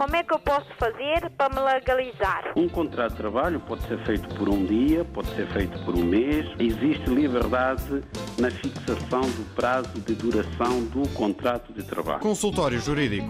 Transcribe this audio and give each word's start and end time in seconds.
como 0.00 0.16
é 0.16 0.22
que 0.24 0.32
eu 0.32 0.38
posso 0.38 0.66
fazer 0.78 1.28
para 1.36 1.54
me 1.54 1.60
legalizar? 1.60 2.54
Um 2.56 2.66
contrato 2.70 3.10
de 3.10 3.16
trabalho 3.18 3.60
pode 3.60 3.86
ser 3.86 4.02
feito 4.06 4.34
por 4.34 4.48
um 4.48 4.64
dia, 4.64 5.04
pode 5.04 5.28
ser 5.34 5.46
feito 5.48 5.78
por 5.84 5.94
um 5.94 6.02
mês. 6.02 6.46
Existe 6.58 7.10
liberdade 7.10 8.02
na 8.38 8.50
fixação 8.50 9.20
do 9.20 9.54
prazo 9.54 10.00
de 10.00 10.14
duração 10.14 10.84
do 10.86 11.06
contrato 11.10 11.70
de 11.74 11.82
trabalho. 11.82 12.20
Consultório 12.20 12.80
Jurídico. 12.80 13.28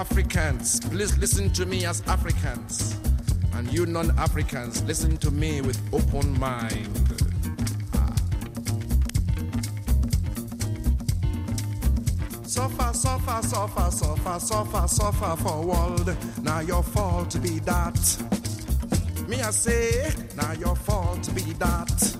Africans, 0.00 0.80
please 0.80 1.18
listen 1.18 1.50
to 1.50 1.66
me 1.66 1.84
as 1.84 2.00
Africans. 2.06 2.98
And 3.52 3.70
you 3.70 3.84
non 3.84 4.18
Africans, 4.18 4.82
listen 4.84 5.18
to 5.18 5.30
me 5.30 5.60
with 5.60 5.78
open 5.92 6.40
mind. 6.40 6.88
Ah. 7.92 8.14
Suffer, 12.44 12.94
suffer, 12.94 13.46
suffer, 13.46 13.90
suffer, 13.90 14.40
suffer, 14.40 14.88
suffer 14.88 15.36
for 15.36 15.66
world. 15.66 16.16
Now 16.42 16.60
your 16.60 16.82
fault 16.82 17.38
be 17.42 17.58
that. 17.60 18.00
Me 19.28 19.42
I 19.42 19.50
say, 19.50 20.14
now 20.34 20.52
your 20.52 20.76
fault 20.76 21.28
be 21.34 21.52
that. 21.64 22.19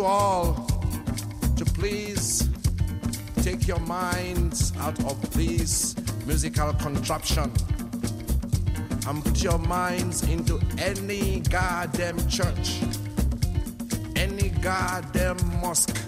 You 0.00 0.06
all 0.06 0.54
to 1.56 1.64
please 1.74 2.48
take 3.42 3.68
your 3.68 3.80
minds 3.80 4.72
out 4.78 4.98
of 5.04 5.18
this 5.34 5.94
musical 6.26 6.72
contraption 6.74 7.52
and 9.06 9.22
put 9.22 9.42
your 9.42 9.58
minds 9.58 10.22
into 10.22 10.58
any 10.78 11.40
goddamn 11.40 12.16
church, 12.30 12.80
any 14.16 14.48
goddamn 14.62 15.36
mosque, 15.60 15.98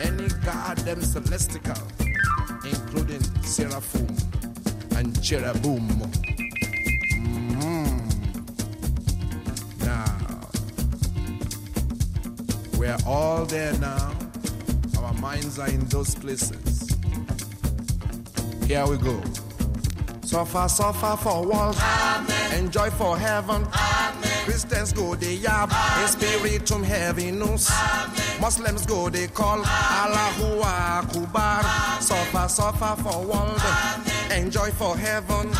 any 0.00 0.28
goddamn 0.44 1.02
celestial, 1.02 1.74
including 2.64 3.22
seraphim 3.42 4.06
and 4.96 5.20
cherubim. 5.20 6.23
All 13.06 13.44
there 13.44 13.72
now. 13.78 14.12
Our 14.98 15.12
minds 15.14 15.58
are 15.58 15.68
in 15.68 15.84
those 15.86 16.14
places. 16.14 16.88
Here 18.66 18.86
we 18.86 18.96
go. 18.96 19.20
Suffer, 20.22 20.68
suffer 20.68 21.16
for 21.22 21.46
world. 21.46 21.76
Enjoy 22.56 22.90
for 22.90 23.18
heaven. 23.18 23.66
Christians 24.44 24.92
go 24.92 25.14
they 25.14 25.36
yab. 25.36 25.70
Spiritum 26.08 26.82
heaviness. 26.82 27.70
Muslims 28.40 28.86
go 28.86 29.10
they 29.10 29.26
call 29.28 29.62
Allahu 29.64 30.60
Akbar. 30.62 31.62
Suffer, 32.00 32.48
suffer 32.48 33.02
for 33.02 33.22
world. 33.26 33.60
Enjoy 34.32 34.70
for 34.70 34.96
heaven. 34.96 35.50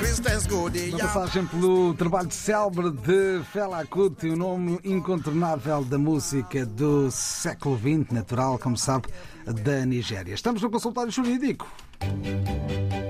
Uma 0.00 0.98
passagem 0.98 1.46
pelo 1.46 1.92
trabalho 1.92 2.30
célebre 2.30 2.90
de 2.90 3.44
Fela 3.52 3.84
Kuti, 3.84 4.28
o 4.28 4.36
nome 4.36 4.78
incontornável 4.82 5.84
da 5.84 5.98
música 5.98 6.64
do 6.64 7.10
século 7.10 7.78
XX, 7.78 8.10
natural, 8.10 8.58
como 8.58 8.78
sabe, 8.78 9.08
da 9.44 9.84
Nigéria. 9.84 10.32
Estamos 10.32 10.62
no 10.62 10.70
consultório 10.70 11.12
jurídico. 11.12 11.70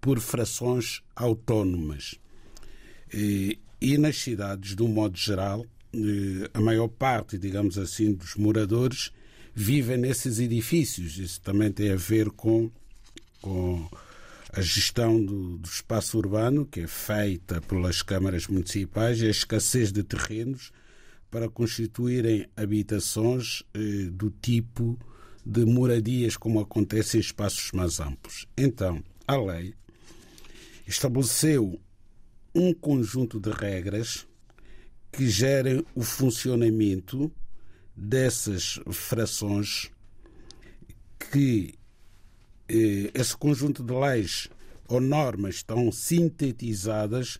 por 0.00 0.18
frações 0.18 1.00
autónomas. 1.14 2.16
E, 3.14 3.58
e 3.80 3.96
nas 3.96 4.16
cidades, 4.16 4.74
de 4.74 4.82
um 4.82 4.88
modo 4.88 5.16
geral, 5.16 5.64
eh, 5.94 6.50
a 6.52 6.60
maior 6.60 6.88
parte, 6.88 7.38
digamos 7.38 7.78
assim, 7.78 8.12
dos 8.12 8.34
moradores 8.34 9.12
vivem 9.54 9.98
nesses 9.98 10.40
edifícios. 10.40 11.18
Isso 11.18 11.40
também 11.40 11.70
tem 11.70 11.92
a 11.92 11.96
ver 11.96 12.30
com, 12.30 12.70
com 13.42 13.86
a 14.52 14.60
gestão 14.60 15.22
do, 15.22 15.58
do, 15.58 15.68
espaço 15.68 16.16
urbano, 16.16 16.64
que 16.64 16.80
é 16.80 16.86
feita 16.86 17.60
pelas 17.60 18.00
câmaras 18.00 18.46
municipais, 18.46 19.20
e 19.20 19.26
a 19.26 19.30
escassez 19.30 19.92
de 19.92 20.02
terrenos 20.02 20.72
para 21.30 21.48
constituírem 21.48 22.46
habitações 22.56 23.62
eh, 23.74 24.10
do 24.10 24.30
tipo 24.30 24.98
de 25.44 25.64
moradias, 25.64 26.36
como 26.36 26.60
acontece 26.60 27.16
em 27.16 27.20
espaços 27.20 27.72
mais 27.72 27.98
amplos. 27.98 28.46
Então, 28.56 29.02
a 29.26 29.36
lei 29.36 29.74
estabeleceu 30.86 31.80
um 32.54 32.72
conjunto 32.72 33.40
de 33.40 33.50
regras 33.50 34.26
que 35.10 35.28
gerem 35.28 35.84
o 35.94 36.02
funcionamento 36.02 37.32
dessas 37.96 38.78
frações 38.90 39.90
que 41.30 41.74
esse 43.14 43.36
conjunto 43.36 43.82
de 43.82 43.92
leis 43.92 44.48
ou 44.88 45.00
normas 45.00 45.56
estão 45.56 45.90
sintetizadas 45.90 47.38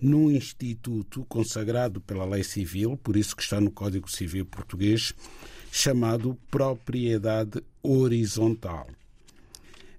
num 0.00 0.30
instituto 0.30 1.24
consagrado 1.28 2.00
pela 2.00 2.24
lei 2.24 2.42
civil, 2.42 2.96
por 2.96 3.16
isso 3.16 3.36
que 3.36 3.42
está 3.42 3.60
no 3.60 3.70
Código 3.70 4.10
Civil 4.10 4.44
Português, 4.44 5.14
chamado 5.70 6.36
propriedade 6.50 7.62
horizontal. 7.82 8.88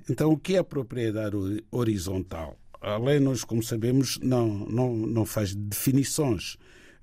Então, 0.09 0.31
o 0.31 0.37
que 0.37 0.57
é 0.57 0.63
propriedade 0.63 1.35
horizontal? 1.71 2.57
A 2.81 2.97
lei, 2.97 3.19
nós, 3.19 3.45
como 3.45 3.63
sabemos, 3.63 4.19
não, 4.21 4.47
não, 4.65 4.93
não 4.93 5.25
faz 5.25 5.55
definições. 5.55 6.57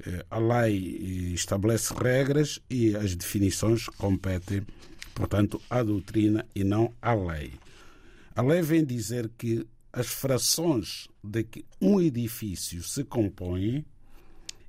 Eh, 0.06 0.25
a 0.31 0.38
lei 0.38 1.32
estabelece 1.32 1.94
regras 1.94 2.61
e 2.69 2.94
as 2.94 3.17
definições 3.17 3.87
competem, 3.87 4.62
portanto, 5.15 5.61
à 5.71 5.82
doutrina 5.82 6.44
e 6.55 6.62
não 6.62 6.93
à 7.00 7.15
lei. 7.15 7.53
A 8.40 8.42
lei 8.42 8.62
vem 8.62 8.82
dizer 8.82 9.31
que 9.37 9.66
as 9.92 10.06
frações 10.06 11.08
de 11.22 11.44
que 11.44 11.62
um 11.78 12.00
edifício 12.00 12.82
se 12.82 13.04
compõe 13.04 13.84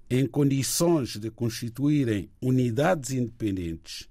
em 0.10 0.28
condições 0.28 1.16
de 1.16 1.32
constituírem 1.32 2.30
unidades 2.42 3.12
independentes, 3.12 4.10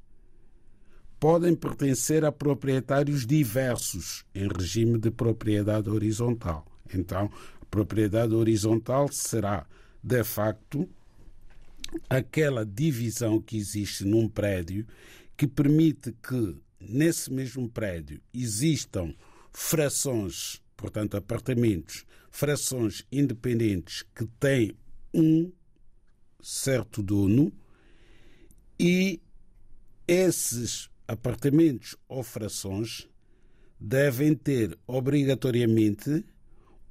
podem 1.18 1.54
pertencer 1.54 2.24
a 2.24 2.32
proprietários 2.32 3.26
diversos 3.26 4.24
em 4.34 4.48
regime 4.48 4.98
de 4.98 5.10
propriedade 5.10 5.90
horizontal. 5.90 6.64
Então, 6.94 7.30
a 7.60 7.64
propriedade 7.66 8.34
horizontal 8.34 9.12
será, 9.12 9.66
de 10.02 10.24
facto, 10.24 10.88
aquela 12.08 12.64
divisão 12.64 13.38
que 13.38 13.58
existe 13.58 14.06
num 14.06 14.26
prédio 14.26 14.86
que 15.36 15.46
permite 15.46 16.16
que, 16.26 16.56
nesse 16.80 17.30
mesmo 17.30 17.68
prédio, 17.68 18.22
existam 18.32 19.14
frações, 19.52 20.62
portanto, 20.76 21.16
apartamentos, 21.16 22.04
frações 22.30 23.04
independentes 23.10 24.04
que 24.14 24.26
têm 24.38 24.76
um 25.12 25.50
certo 26.40 27.02
dono 27.02 27.52
e 28.78 29.20
esses 30.06 30.88
apartamentos 31.06 31.96
ou 32.08 32.22
frações 32.22 33.08
devem 33.78 34.34
ter 34.34 34.78
obrigatoriamente 34.86 36.24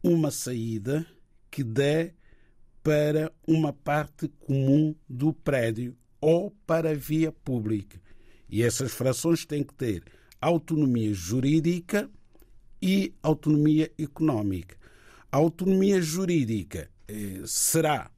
uma 0.03 0.31
saída 0.31 1.05
que 1.49 1.63
dê 1.63 2.13
para 2.81 3.31
uma 3.47 3.73
parte 3.73 4.27
comum 4.39 4.95
do 5.07 5.33
prédio 5.33 5.95
ou 6.21 6.51
para 6.65 6.91
a 6.91 6.95
via 6.95 7.31
pública. 7.31 7.99
E 8.49 8.63
essas 8.63 8.91
frações 8.91 9.45
têm 9.45 9.63
que 9.63 9.73
ter 9.73 10.03
autonomia 10.41 11.13
jurídica 11.13 12.09
e 12.81 13.13
autonomia 13.21 13.91
económica. 13.97 14.75
A 15.31 15.37
autonomia 15.37 16.01
jurídica 16.01 16.89
eh, 17.07 17.41
será 17.45 18.11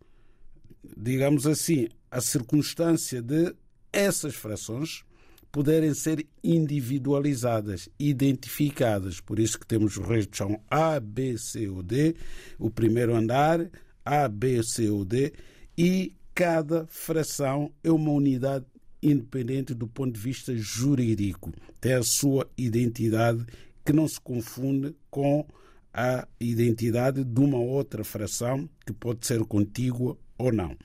digamos 0.98 1.48
assim, 1.48 1.88
a 2.10 2.22
circunstância 2.22 3.22
de 3.22 3.54
essas 3.92 4.36
frações 4.36 5.04
poderem 5.52 5.94
ser 5.94 6.26
individualizadas, 6.44 7.90
identificadas. 8.00 9.20
Por 9.20 9.38
isso 9.38 9.60
que 9.60 9.68
temos 9.68 9.98
os 9.98 10.06
reis 10.06 10.26
de 10.26 10.38
chão 10.38 10.62
A, 10.70 11.00
B, 11.00 11.38
C 11.38 11.68
ou 11.68 11.84
D, 11.84 12.16
o 12.58 12.70
primeiro 12.70 13.16
andar, 13.16 13.70
A, 14.06 14.28
B, 14.28 14.64
C 14.64 14.90
ou 14.90 15.04
D, 15.04 15.34
e 15.78 16.14
cada 16.34 16.88
fração 16.88 17.72
é 17.84 17.92
uma 17.92 18.12
unidade 18.12 18.66
independente 19.04 19.74
do 19.74 19.88
ponto 19.88 20.14
de 20.14 20.20
vista 20.20 20.56
jurídico. 20.56 21.52
Tem 21.82 21.94
a 21.94 22.04
sua 22.04 22.50
identidade 22.58 23.46
que 23.86 23.94
não 23.94 24.08
se 24.08 24.20
confunde 24.20 24.96
com 25.10 25.46
a 25.94 26.28
identidade 26.40 27.24
de 27.24 27.40
uma 27.40 27.58
outra 27.58 28.04
fração 28.04 28.70
que 28.86 28.94
pode 28.94 29.26
ser 29.26 29.44
contígua 29.46 30.18
ou 30.38 30.52
não. 30.52 30.76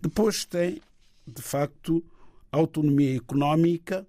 Depois 0.00 0.44
tem, 0.44 0.80
de 1.26 1.42
facto, 1.42 2.02
autonomia 2.50 3.16
económica, 3.16 4.06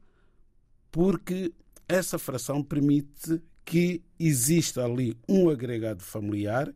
porque 0.91 1.53
essa 1.87 2.17
fração 2.17 2.63
permite 2.63 3.41
que 3.65 4.01
exista 4.19 4.83
ali 4.83 5.17
um 5.27 5.49
agregado 5.49 6.01
familiar 6.01 6.73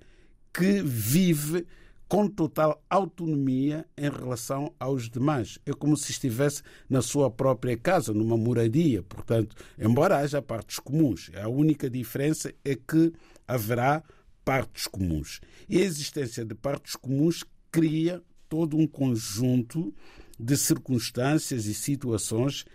que 0.53 0.82
vive 0.82 1.65
com 2.08 2.28
total 2.28 2.82
autonomia 2.90 3.86
em 3.98 4.10
relação 4.10 4.74
aos 4.80 5.10
demais. 5.10 5.60
É 5.66 5.74
como 5.74 5.98
se 5.98 6.12
estivesse 6.12 6.62
na 6.90 7.02
sua 7.02 7.30
própria 7.30 7.78
casa, 7.78 8.14
numa 8.14 8.38
moradia. 8.38 9.04
Portanto, 9.04 9.56
embora 9.78 10.18
haja 10.18 10.42
partes 10.42 10.80
comuns, 10.80 11.30
a 11.36 11.48
única 11.48 11.90
diferença 11.90 12.54
é 12.64 12.76
que 12.76 13.14
haverá 13.48 14.04
partes 14.46 14.88
comuns. 14.88 15.42
E 15.68 15.78
a 15.78 15.84
existência 15.84 16.46
de 16.46 16.56
partes 16.56 16.96
comuns 16.96 17.44
cria 17.72 18.22
todo 18.48 18.78
um 18.78 18.88
conjunto 18.88 19.94
de 20.40 20.56
circunstâncias 20.56 21.66
e 21.66 21.74
situações 21.74 22.66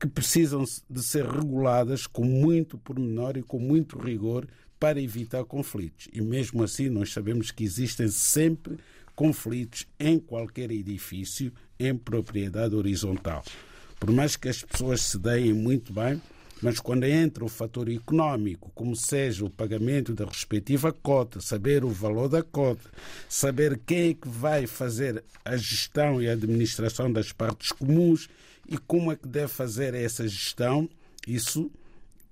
que 0.00 0.08
precisam 0.08 0.64
de 0.88 1.02
ser 1.02 1.26
reguladas 1.26 2.06
com 2.06 2.24
muito 2.24 2.78
pormenor 2.78 3.36
e 3.36 3.42
com 3.42 3.58
muito 3.58 3.98
rigor 3.98 4.48
para 4.78 4.98
evitar 4.98 5.44
conflitos. 5.44 6.08
E 6.10 6.22
mesmo 6.22 6.62
assim, 6.64 6.88
nós 6.88 7.12
sabemos 7.12 7.50
que 7.50 7.62
existem 7.62 8.08
sempre 8.08 8.78
conflitos 9.14 9.86
em 9.98 10.18
qualquer 10.18 10.70
edifício 10.70 11.52
em 11.78 11.94
propriedade 11.94 12.74
horizontal. 12.74 13.44
Por 13.98 14.10
mais 14.10 14.36
que 14.36 14.48
as 14.48 14.62
pessoas 14.62 15.02
se 15.02 15.18
deem 15.18 15.52
muito 15.52 15.92
bem, 15.92 16.18
mas 16.62 16.80
quando 16.80 17.04
entra 17.04 17.44
o 17.44 17.48
fator 17.48 17.90
económico, 17.90 18.70
como 18.74 18.96
seja 18.96 19.44
o 19.44 19.50
pagamento 19.50 20.14
da 20.14 20.24
respectiva 20.24 20.92
cota, 20.92 21.40
saber 21.40 21.84
o 21.84 21.88
valor 21.88 22.28
da 22.28 22.42
cota, 22.42 22.90
saber 23.28 23.78
quem 23.84 24.10
é 24.10 24.14
que 24.14 24.28
vai 24.28 24.66
fazer 24.66 25.22
a 25.44 25.56
gestão 25.58 26.22
e 26.22 26.28
a 26.28 26.32
administração 26.32 27.12
das 27.12 27.32
partes 27.32 27.72
comuns 27.72 28.28
e 28.70 28.78
como 28.78 29.10
é 29.10 29.16
que 29.16 29.26
deve 29.26 29.48
fazer 29.48 29.92
essa 29.94 30.26
gestão, 30.26 30.88
isso 31.26 31.70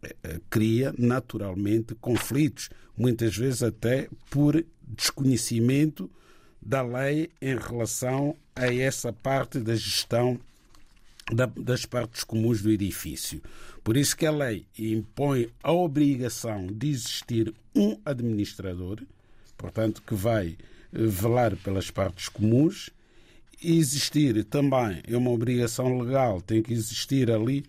eh, 0.02 0.14
eh, 0.22 0.40
cria 0.48 0.94
naturalmente 0.96 1.94
conflitos, 1.96 2.70
muitas 2.96 3.36
vezes 3.36 3.62
até 3.62 4.08
por 4.30 4.64
desconhecimento 4.82 6.08
da 6.62 6.82
lei 6.82 7.30
em 7.42 7.56
relação 7.56 8.36
a 8.54 8.72
essa 8.72 9.12
parte 9.12 9.58
da 9.58 9.74
gestão 9.74 10.38
das 11.56 11.84
partes 11.84 12.24
comuns 12.24 12.62
do 12.62 12.70
edifício. 12.70 13.42
Por 13.84 13.96
isso 13.96 14.16
que 14.16 14.26
a 14.26 14.30
lei 14.30 14.66
impõe 14.78 15.48
a 15.62 15.72
obrigação 15.72 16.66
de 16.66 16.88
existir 16.88 17.54
um 17.74 17.98
administrador, 18.04 19.02
portanto, 19.56 20.02
que 20.06 20.14
vai 20.14 20.56
eh, 20.92 21.06
velar 21.06 21.56
pelas 21.56 21.90
partes 21.90 22.28
comuns. 22.28 22.90
Existir 23.62 24.44
também 24.44 25.02
é 25.06 25.16
uma 25.16 25.30
obrigação 25.30 25.98
legal, 25.98 26.40
tem 26.40 26.62
que 26.62 26.72
existir 26.72 27.30
ali 27.30 27.64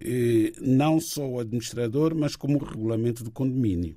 eh, 0.00 0.52
não 0.60 1.00
só 1.00 1.26
o 1.26 1.40
administrador, 1.40 2.14
mas 2.14 2.36
como 2.36 2.58
o 2.58 2.64
regulamento 2.64 3.22
do 3.22 3.30
condomínio. 3.30 3.96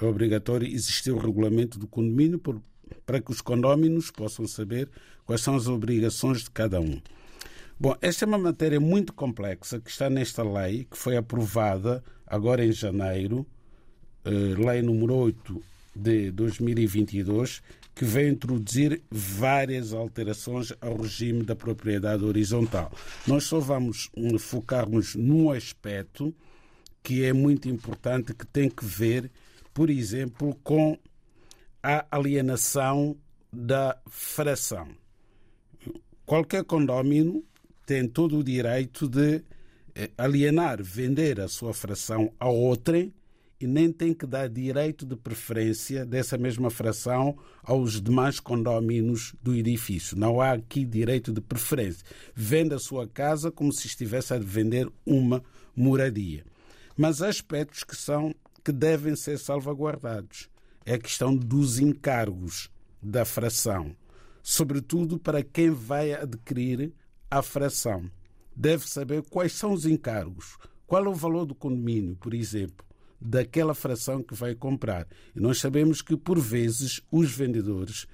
É 0.00 0.04
obrigatório 0.04 0.66
existir 0.66 1.10
o 1.10 1.18
regulamento 1.18 1.78
do 1.78 1.86
condomínio 1.86 2.38
por, 2.38 2.60
para 3.06 3.20
que 3.20 3.30
os 3.30 3.40
condóminos 3.40 4.10
possam 4.10 4.46
saber 4.46 4.88
quais 5.24 5.40
são 5.40 5.54
as 5.54 5.68
obrigações 5.68 6.42
de 6.42 6.50
cada 6.50 6.80
um. 6.80 7.00
Bom, 7.78 7.94
esta 8.00 8.24
é 8.24 8.26
uma 8.26 8.38
matéria 8.38 8.80
muito 8.80 9.12
complexa 9.12 9.78
que 9.78 9.90
está 9.90 10.10
nesta 10.10 10.42
lei, 10.42 10.84
que 10.90 10.98
foi 10.98 11.16
aprovada 11.16 12.02
agora 12.26 12.64
em 12.64 12.72
janeiro, 12.72 13.46
eh, 14.24 14.30
lei 14.30 14.82
número 14.82 15.14
8 15.14 15.62
de 15.94 16.30
2022, 16.32 17.62
que 17.98 18.04
veio 18.04 18.30
introduzir 18.30 19.02
várias 19.10 19.92
alterações 19.92 20.72
ao 20.80 20.96
regime 20.98 21.42
da 21.42 21.56
propriedade 21.56 22.24
horizontal. 22.24 22.92
Nós 23.26 23.42
só 23.42 23.58
vamos 23.58 24.08
hum, 24.16 24.38
focar-nos 24.38 25.16
num 25.16 25.50
aspecto 25.50 26.32
que 27.02 27.24
é 27.24 27.32
muito 27.32 27.68
importante, 27.68 28.32
que 28.32 28.46
tem 28.46 28.70
que 28.70 28.84
ver, 28.84 29.28
por 29.74 29.90
exemplo, 29.90 30.54
com 30.62 30.96
a 31.82 32.06
alienação 32.08 33.16
da 33.52 34.00
fração. 34.08 34.86
Qualquer 36.24 36.62
condómino 36.62 37.42
tem 37.84 38.06
todo 38.06 38.38
o 38.38 38.44
direito 38.44 39.08
de 39.08 39.42
eh, 39.96 40.10
alienar, 40.16 40.80
vender 40.80 41.40
a 41.40 41.48
sua 41.48 41.74
fração 41.74 42.32
a 42.38 42.48
outrem 42.48 43.12
e 43.60 43.66
nem 43.66 43.92
tem 43.92 44.14
que 44.14 44.26
dar 44.26 44.48
direito 44.48 45.04
de 45.04 45.16
preferência 45.16 46.06
dessa 46.06 46.38
mesma 46.38 46.70
fração 46.70 47.36
aos 47.62 48.00
demais 48.00 48.38
condóminos 48.38 49.34
do 49.42 49.54
edifício. 49.54 50.16
Não 50.16 50.40
há 50.40 50.52
aqui 50.52 50.84
direito 50.84 51.32
de 51.32 51.40
preferência. 51.40 52.04
Vende 52.34 52.74
a 52.74 52.78
sua 52.78 53.08
casa 53.08 53.50
como 53.50 53.72
se 53.72 53.88
estivesse 53.88 54.32
a 54.32 54.38
vender 54.38 54.88
uma 55.04 55.42
moradia. 55.74 56.44
Mas 56.96 57.20
há 57.20 57.28
aspectos 57.28 57.82
que 57.82 57.96
são 57.96 58.34
que 58.64 58.70
devem 58.70 59.16
ser 59.16 59.38
salvaguardados. 59.38 60.48
É 60.84 60.94
a 60.94 60.98
questão 60.98 61.34
dos 61.34 61.78
encargos 61.78 62.70
da 63.02 63.24
fração, 63.24 63.94
sobretudo 64.42 65.18
para 65.18 65.42
quem 65.42 65.70
vai 65.70 66.12
adquirir 66.12 66.92
a 67.30 67.42
fração. 67.42 68.10
Deve 68.54 68.88
saber 68.88 69.22
quais 69.30 69.52
são 69.52 69.72
os 69.72 69.86
encargos, 69.86 70.56
qual 70.86 71.04
é 71.04 71.08
o 71.08 71.14
valor 71.14 71.44
do 71.44 71.54
condomínio, 71.54 72.16
por 72.16 72.34
exemplo 72.34 72.87
daquela 73.20 73.74
fração 73.74 74.22
que 74.22 74.34
vai 74.34 74.54
comprar. 74.54 75.06
E 75.34 75.40
nós 75.40 75.58
sabemos 75.58 76.02
que, 76.02 76.16
por 76.16 76.38
vezes, 76.38 77.00
os 77.10 77.30
vendedores, 77.30 78.06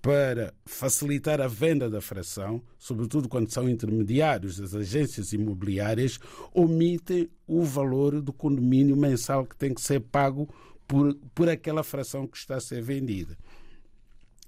para 0.00 0.54
facilitar 0.64 1.40
a 1.40 1.48
venda 1.48 1.90
da 1.90 2.00
fração, 2.00 2.62
sobretudo 2.78 3.28
quando 3.28 3.52
são 3.52 3.68
intermediários 3.68 4.58
das 4.58 4.74
agências 4.74 5.32
imobiliárias, 5.32 6.18
omitem 6.54 7.28
o 7.46 7.62
valor 7.62 8.20
do 8.20 8.32
condomínio 8.32 8.96
mensal 8.96 9.44
que 9.44 9.56
tem 9.56 9.74
que 9.74 9.80
ser 9.80 10.00
pago 10.00 10.48
por, 10.86 11.14
por 11.34 11.48
aquela 11.48 11.82
fração 11.82 12.26
que 12.26 12.36
está 12.36 12.56
a 12.56 12.60
ser 12.60 12.82
vendida. 12.82 13.36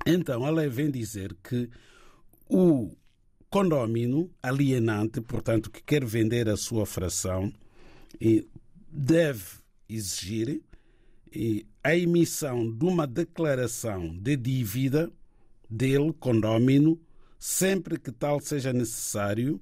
Então, 0.06 0.44
a 0.44 0.50
lei 0.50 0.68
vem 0.68 0.90
dizer 0.90 1.36
que 1.42 1.68
o 2.48 2.90
condômino 3.50 4.30
alienante, 4.42 5.20
portanto, 5.20 5.70
que 5.70 5.82
quer 5.82 6.04
vender 6.04 6.48
a 6.48 6.56
sua 6.56 6.86
fração, 6.86 7.52
deve 8.88 9.59
exigir 9.92 10.62
a 11.82 11.96
emissão 11.96 12.70
de 12.70 12.84
uma 12.84 13.06
declaração 13.06 14.16
de 14.18 14.36
dívida 14.36 15.10
dele, 15.68 16.12
condómino, 16.18 17.00
sempre 17.38 17.98
que 17.98 18.10
tal 18.10 18.40
seja 18.40 18.72
necessário 18.72 19.60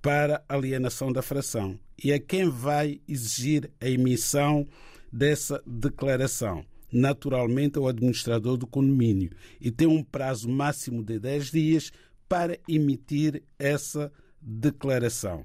para 0.00 0.44
alienação 0.48 1.12
da 1.12 1.22
fração. 1.22 1.78
E 2.02 2.12
a 2.12 2.20
quem 2.20 2.48
vai 2.48 3.00
exigir 3.08 3.70
a 3.80 3.88
emissão 3.88 4.66
dessa 5.12 5.62
declaração? 5.66 6.64
Naturalmente, 6.92 7.78
o 7.78 7.88
administrador 7.88 8.56
do 8.56 8.66
condomínio. 8.66 9.30
E 9.60 9.70
tem 9.70 9.86
um 9.86 10.02
prazo 10.02 10.48
máximo 10.48 11.02
de 11.02 11.18
10 11.18 11.50
dias 11.50 11.92
para 12.28 12.58
emitir 12.68 13.42
essa 13.58 14.12
declaração. 14.40 15.44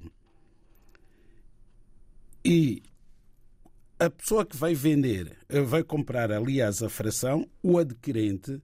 E 2.44 2.82
a 4.00 4.08
pessoa 4.08 4.46
que 4.46 4.56
vai 4.56 4.74
vender, 4.74 5.36
eh, 5.46 5.60
vai 5.60 5.84
comprar, 5.84 6.32
aliás, 6.32 6.82
a 6.82 6.88
fração, 6.88 7.46
o 7.62 7.76
adquirente 7.76 8.58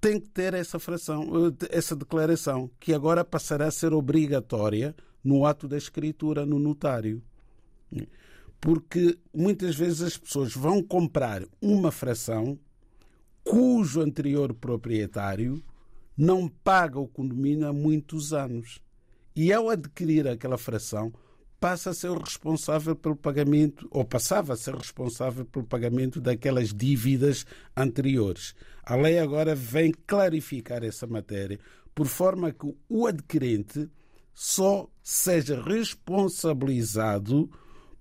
tem 0.00 0.20
que 0.20 0.28
ter 0.28 0.52
essa 0.52 0.80
fração, 0.80 1.30
eh, 1.46 1.68
essa 1.70 1.94
declaração, 1.94 2.68
que 2.80 2.92
agora 2.92 3.24
passará 3.24 3.68
a 3.68 3.70
ser 3.70 3.94
obrigatória 3.94 4.96
no 5.22 5.46
ato 5.46 5.68
da 5.68 5.78
escritura 5.78 6.44
no 6.44 6.58
notário. 6.58 7.22
Porque 8.60 9.16
muitas 9.32 9.76
vezes 9.76 10.02
as 10.02 10.18
pessoas 10.18 10.52
vão 10.52 10.82
comprar 10.82 11.44
uma 11.62 11.92
fração 11.92 12.58
cujo 13.44 14.00
anterior 14.00 14.52
proprietário 14.54 15.62
não 16.16 16.48
paga 16.48 16.98
o 16.98 17.06
condomínio 17.06 17.68
há 17.68 17.72
muitos 17.72 18.32
anos. 18.32 18.80
E 19.36 19.52
ao 19.52 19.70
adquirir 19.70 20.26
aquela 20.26 20.58
fração, 20.58 21.12
passa 21.60 21.90
a 21.90 21.94
ser 21.94 22.12
responsável 22.18 22.94
pelo 22.94 23.16
pagamento, 23.16 23.88
ou 23.90 24.04
passava 24.04 24.52
a 24.52 24.56
ser 24.56 24.74
responsável 24.74 25.44
pelo 25.44 25.64
pagamento 25.64 26.20
daquelas 26.20 26.72
dívidas 26.72 27.46
anteriores. 27.76 28.54
A 28.82 28.96
lei 28.96 29.18
agora 29.18 29.54
vem 29.54 29.92
clarificar 30.06 30.84
essa 30.84 31.06
matéria, 31.06 31.58
por 31.94 32.06
forma 32.06 32.52
que 32.52 32.74
o 32.88 33.06
adquirente 33.06 33.88
só 34.34 34.88
seja 35.02 35.62
responsabilizado 35.62 37.50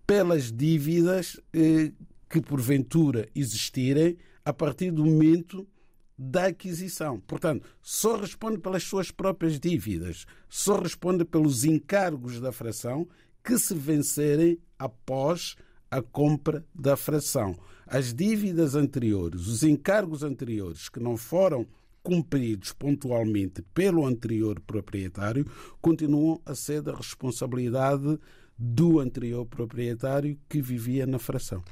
pelas 0.05 0.51
dívidas 0.51 1.39
eh, 1.53 1.91
que 2.29 2.41
porventura 2.41 3.29
existirem 3.35 4.17
a 4.43 4.51
partir 4.51 4.91
do 4.91 5.05
momento 5.05 5.67
da 6.17 6.47
aquisição. 6.47 7.19
Portanto, 7.21 7.67
só 7.81 8.17
responde 8.17 8.59
pelas 8.59 8.83
suas 8.83 9.11
próprias 9.11 9.59
dívidas, 9.59 10.25
só 10.49 10.79
responde 10.79 11.25
pelos 11.25 11.63
encargos 11.63 12.39
da 12.39 12.51
fração 12.51 13.07
que 13.43 13.57
se 13.57 13.73
vencerem 13.73 14.57
após 14.79 15.55
a 15.91 16.01
compra 16.01 16.65
da 16.73 16.95
fração. 16.95 17.55
As 17.85 18.13
dívidas 18.13 18.73
anteriores, 18.73 19.47
os 19.47 19.63
encargos 19.63 20.23
anteriores 20.23 20.89
que 20.89 20.99
não 20.99 21.17
foram 21.17 21.67
cumpridos 22.01 22.73
pontualmente 22.73 23.61
pelo 23.73 24.05
anterior 24.05 24.59
proprietário, 24.59 25.45
continuam 25.81 26.41
a 26.45 26.55
ser 26.55 26.81
da 26.81 26.95
responsabilidade 26.95 28.19
do 28.57 28.99
anterior 28.99 29.45
proprietário 29.45 30.37
que 30.49 30.61
vivia 30.61 31.05
na 31.05 31.19
fração. 31.19 31.63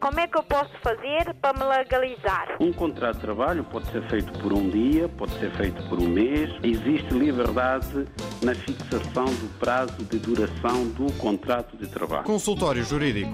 Como 0.00 0.20
é 0.20 0.28
que 0.28 0.38
eu 0.38 0.44
posso 0.44 0.70
fazer 0.80 1.34
para 1.40 1.58
me 1.58 1.64
legalizar? 1.64 2.56
Um 2.60 2.72
contrato 2.72 3.16
de 3.16 3.20
trabalho 3.20 3.64
pode 3.64 3.90
ser 3.90 4.08
feito 4.08 4.32
por 4.38 4.52
um 4.52 4.70
dia, 4.70 5.08
pode 5.08 5.32
ser 5.40 5.50
feito 5.56 5.82
por 5.88 6.00
um 6.00 6.08
mês. 6.08 6.50
Existe 6.62 7.12
liberdade 7.14 8.06
na 8.40 8.54
fixação 8.54 9.24
do 9.24 9.58
prazo 9.58 10.04
de 10.04 10.18
duração 10.20 10.86
do 10.90 11.12
contrato 11.14 11.76
de 11.76 11.88
trabalho. 11.88 12.22
Consultório 12.22 12.84
Jurídico. 12.84 13.32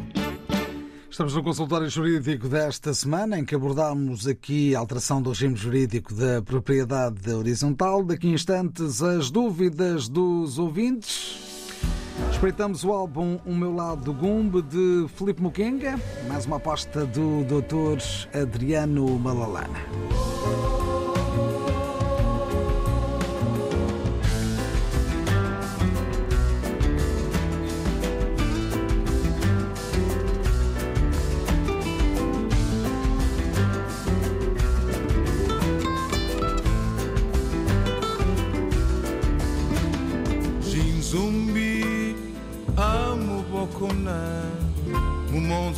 Estamos 1.10 1.34
no 1.34 1.44
consultório 1.44 1.88
jurídico 1.88 2.48
desta 2.48 2.92
semana, 2.92 3.38
em 3.38 3.44
que 3.44 3.54
abordamos 3.54 4.26
aqui 4.26 4.74
a 4.74 4.80
alteração 4.80 5.22
do 5.22 5.30
regime 5.30 5.54
jurídico 5.54 6.12
da 6.12 6.42
propriedade 6.42 7.30
horizontal. 7.30 8.02
Daqui 8.02 8.26
a 8.26 8.30
instantes, 8.30 9.00
as 9.00 9.30
dúvidas 9.30 10.08
dos 10.08 10.58
ouvintes. 10.58 11.53
Espreitamos 12.30 12.84
o 12.84 12.92
álbum 12.92 13.38
O 13.44 13.54
Meu 13.54 13.74
Lado 13.74 14.02
do 14.02 14.12
Gumbe 14.12 14.62
de 14.62 15.06
Filipe 15.16 15.42
Muquenga, 15.42 15.98
mais 16.28 16.46
uma 16.46 16.56
aposta 16.56 17.04
do 17.06 17.44
Dr. 17.44 17.98
Adriano 18.38 19.18
Malalana. 19.18 19.80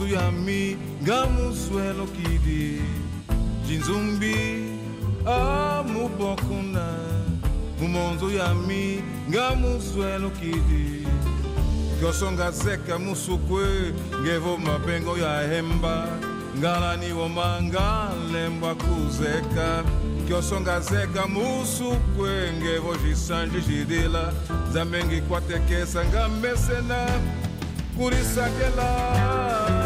Yami 0.04 0.76
ngamuswelo 1.02 2.06
kidi. 2.06 2.82
Jinzumbi 3.66 4.36
amubokuna 5.26 6.86
mumonzo 7.80 8.30
ya 8.30 8.54
mi 8.54 9.02
ngamuzwelo 9.30 10.30
kidi. 10.30 11.06
Kyosonga 12.00 12.50
zeka 12.50 12.98
musukwe 12.98 13.94
ngevo 14.22 14.56
mapengo 14.56 15.18
ya 15.18 15.48
hemba. 15.48 16.08
Ngalani 16.58 17.12
womanga 17.12 18.10
lembwa 18.32 18.74
kuzeka. 18.74 19.84
Kyosonga 20.26 20.80
zeka 20.80 21.26
musukwe 21.26 22.52
ngevo 22.52 22.96
jisanji 22.96 23.60
jidila. 23.60 24.32
Zamengi 24.72 25.20
kwatekesa 25.20 26.04
ngamesena 26.04 27.06
kulisakela 27.96 28.88
kulisakela 29.36 29.85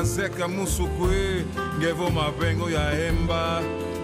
Kyosonga 0.00 0.04
zeka 0.04 0.48
musukwe 0.48 1.44
ngevo 1.78 2.10
mapengo 2.10 2.70
ya 2.70 2.90
hemba. 2.90 3.60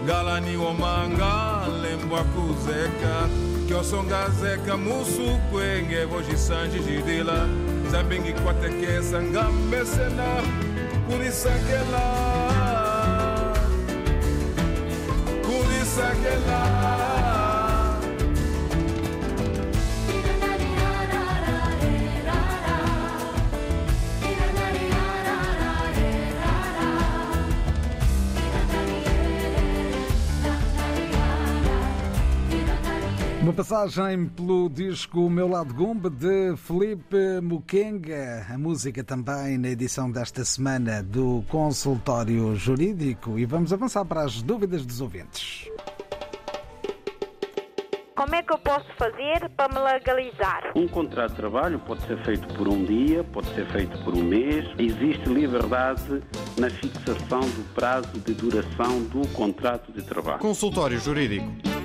Galani 0.07 0.57
womanga 0.57 1.65
lembwa 1.81 2.23
kuzeka. 2.23 3.27
Kyosonga 3.67 4.29
zeka 4.29 4.77
musukwe 4.77 5.83
ngevo 5.87 6.21
jisanji 6.21 6.79
jidila. 6.79 7.47
Zambingi 7.91 8.33
kwatekesa 8.33 9.21
ngambesena 9.23 10.43
kulisakela. 11.07 12.05
Kulisakela 15.45 16.96
passagem 33.57 34.27
pelo 34.27 34.69
disco 34.69 35.27
Meu 35.31 35.47
Lado 35.47 35.73
Gumba 35.73 36.11
de 36.11 36.55
Felipe 36.57 37.41
Mukenga, 37.41 38.45
a 38.47 38.55
música 38.55 39.03
também 39.03 39.57
na 39.57 39.69
edição 39.69 40.11
desta 40.11 40.45
semana 40.45 41.01
do 41.01 41.43
Consultório 41.49 42.55
Jurídico. 42.55 43.39
E 43.39 43.45
vamos 43.45 43.73
avançar 43.73 44.05
para 44.05 44.21
as 44.21 44.43
dúvidas 44.43 44.85
dos 44.85 45.01
ouvintes. 45.01 45.67
Como 48.15 48.35
é 48.35 48.43
que 48.43 48.53
eu 48.53 48.59
posso 48.59 48.85
fazer 48.95 49.49
para 49.55 49.73
me 49.73 49.91
legalizar? 49.91 50.71
Um 50.75 50.87
contrato 50.87 51.31
de 51.31 51.37
trabalho 51.37 51.79
pode 51.79 52.05
ser 52.05 52.23
feito 52.23 52.47
por 52.53 52.67
um 52.67 52.85
dia, 52.85 53.23
pode 53.23 53.47
ser 53.55 53.65
feito 53.71 53.97
por 54.03 54.13
um 54.13 54.23
mês. 54.23 54.67
Existe 54.77 55.27
liberdade 55.29 56.21
na 56.59 56.69
fixação 56.69 57.39
do 57.39 57.73
prazo 57.73 58.19
de 58.19 58.35
duração 58.35 59.01
do 59.05 59.27
contrato 59.29 59.91
de 59.91 60.03
trabalho. 60.03 60.37
Consultório 60.37 60.99
Jurídico. 60.99 61.76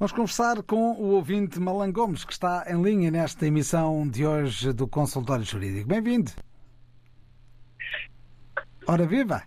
Vamos 0.00 0.12
conversar 0.12 0.62
com 0.62 0.92
o 0.92 1.10
ouvinte 1.16 1.60
Malan 1.60 1.92
Gomes, 1.92 2.24
que 2.24 2.32
está 2.32 2.64
em 2.66 2.82
linha 2.82 3.10
nesta 3.10 3.46
emissão 3.46 4.08
de 4.08 4.26
hoje 4.26 4.72
do 4.72 4.88
Consultório 4.88 5.44
Jurídico. 5.44 5.86
Bem-vindo. 5.86 6.30
Ora 8.88 9.06
viva! 9.06 9.42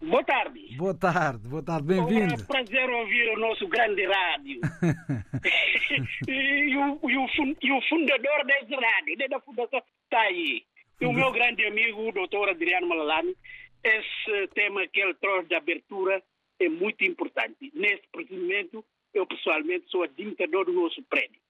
Boa 0.00 0.24
tarde. 0.24 0.76
Boa 0.78 0.94
tarde, 0.94 1.46
boa 1.46 1.62
tarde, 1.62 1.92
É 1.92 2.00
um 2.00 2.06
bem-vindo. 2.06 2.46
prazer 2.46 2.88
ouvir 2.88 3.28
o 3.36 3.38
nosso 3.38 3.68
grande 3.68 4.06
rádio. 4.06 4.60
e, 6.26 6.76
o, 6.78 7.10
e, 7.10 7.18
o, 7.18 7.26
e 7.60 7.70
o 7.70 7.82
fundador 7.82 8.46
desse 8.46 8.74
rádio, 8.74 9.18
desde 9.18 9.34
a 9.34 9.40
fundação, 9.40 9.82
está 10.04 10.20
aí. 10.20 10.64
E 11.02 11.04
o 11.04 11.12
meu 11.12 11.30
grande 11.32 11.66
amigo, 11.66 12.08
o 12.08 12.12
doutor 12.12 12.48
Adriano 12.48 12.88
Malalani, 12.88 13.36
esse 13.84 14.48
tema 14.54 14.88
que 14.88 15.00
ele 15.00 15.12
trouxe 15.20 15.48
de 15.48 15.54
abertura 15.54 16.22
é 16.58 16.68
muito 16.68 17.04
importante. 17.04 17.70
Nesse 17.74 18.06
procedimento, 18.08 18.84
eu 19.12 19.26
pessoalmente 19.26 19.90
sou 19.90 20.02
administrador 20.02 20.64
do 20.64 20.72
nosso 20.72 21.02
prédio. 21.04 21.40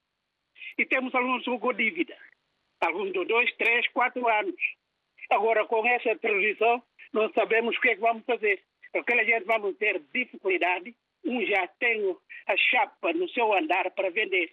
E 0.78 0.84
temos 0.84 1.14
alguns 1.14 1.44
com 1.44 1.72
dívida. 1.72 2.16
Alguns 2.80 3.12
de 3.12 3.24
dois, 3.24 3.52
três, 3.56 3.86
quatro 3.88 4.26
anos. 4.28 4.60
Agora, 5.30 5.64
com 5.66 5.86
essa 5.86 6.16
transição, 6.18 6.82
não 7.12 7.32
sabemos 7.32 7.76
o 7.76 7.80
que 7.80 7.90
é 7.90 7.94
que 7.94 8.00
vamos 8.00 8.24
fazer. 8.24 8.62
Aquela 8.94 9.24
gente 9.24 9.44
vamos 9.44 9.76
ter 9.76 10.00
dificuldade. 10.12 10.94
Um 11.24 11.44
já 11.46 11.66
tem 11.66 12.16
a 12.46 12.56
chapa 12.56 13.12
no 13.12 13.28
seu 13.30 13.52
andar 13.52 13.90
para 13.92 14.10
vender. 14.10 14.52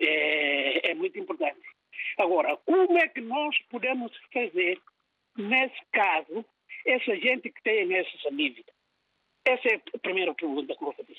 É, 0.00 0.90
é 0.90 0.94
muito 0.94 1.18
importante. 1.18 1.60
Agora, 2.18 2.56
como 2.58 2.98
é 2.98 3.08
que 3.08 3.20
nós 3.20 3.56
podemos 3.70 4.12
fazer, 4.32 4.80
nesse 5.36 5.80
caso, 5.92 6.44
essa 6.86 7.16
gente 7.16 7.50
que 7.50 7.62
tem 7.62 7.94
essa 7.94 8.30
dívida? 8.30 8.72
Essa 9.44 9.68
é 9.68 9.80
a 9.94 9.98
primeira 9.98 10.34
pergunta 10.34 10.74
que 10.74 10.84
vou 10.84 10.92
fazer. 10.94 11.16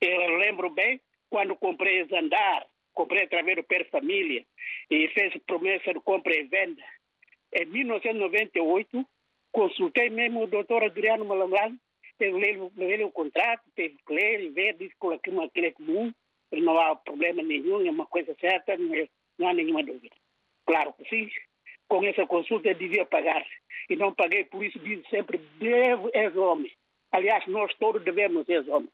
Eu 0.00 0.36
lembro 0.36 0.70
bem 0.70 1.00
quando 1.30 1.54
comprei 1.56 2.00
esse 2.00 2.14
andar, 2.16 2.66
comprei 2.92 3.24
através 3.24 3.56
do 3.56 3.62
Per 3.62 3.88
Família 3.90 4.44
e 4.90 5.08
fez 5.08 5.32
promessa 5.46 5.94
de 5.94 6.00
compra 6.00 6.34
e 6.34 6.44
venda. 6.44 6.82
Em 7.54 7.64
1998, 7.66 9.06
consultei 9.52 10.10
mesmo 10.10 10.42
o 10.42 10.46
doutor 10.46 10.82
Adriano 10.82 11.24
Malambrano, 11.24 11.78
levei 12.20 13.04
o 13.04 13.12
contrato, 13.12 13.62
teve 13.76 13.96
que 14.04 14.12
ler, 14.12 14.50
ver, 14.50 14.74
disse 14.74 14.94
que 15.00 15.14
aquilo 15.14 15.42
aquilo 15.42 15.66
é 15.66 15.70
comum, 15.70 16.12
não 16.52 16.78
há 16.78 16.96
problema 16.96 17.42
nenhum, 17.42 17.86
é 17.86 17.90
uma 17.90 18.06
coisa 18.06 18.34
certa, 18.40 18.76
não, 18.76 18.94
é- 18.94 19.08
não 19.38 19.48
há 19.48 19.54
nenhuma 19.54 19.84
dúvida. 19.84 20.14
Claro 20.66 20.92
que 20.94 21.08
sim, 21.08 21.30
com 21.86 22.04
essa 22.04 22.26
consulta 22.26 22.68
eu 22.68 22.74
devia 22.74 23.06
pagar. 23.06 23.46
E 23.88 23.96
não 23.96 24.12
paguei, 24.12 24.44
por 24.44 24.64
isso 24.64 24.78
digo 24.80 25.06
sempre, 25.08 25.38
devo 25.58 26.10
és 26.12 26.36
homem. 26.36 26.72
Aliás, 27.12 27.46
nós 27.46 27.72
todos 27.74 28.02
devemos 28.04 28.46
ser 28.46 28.68
homens. 28.68 28.92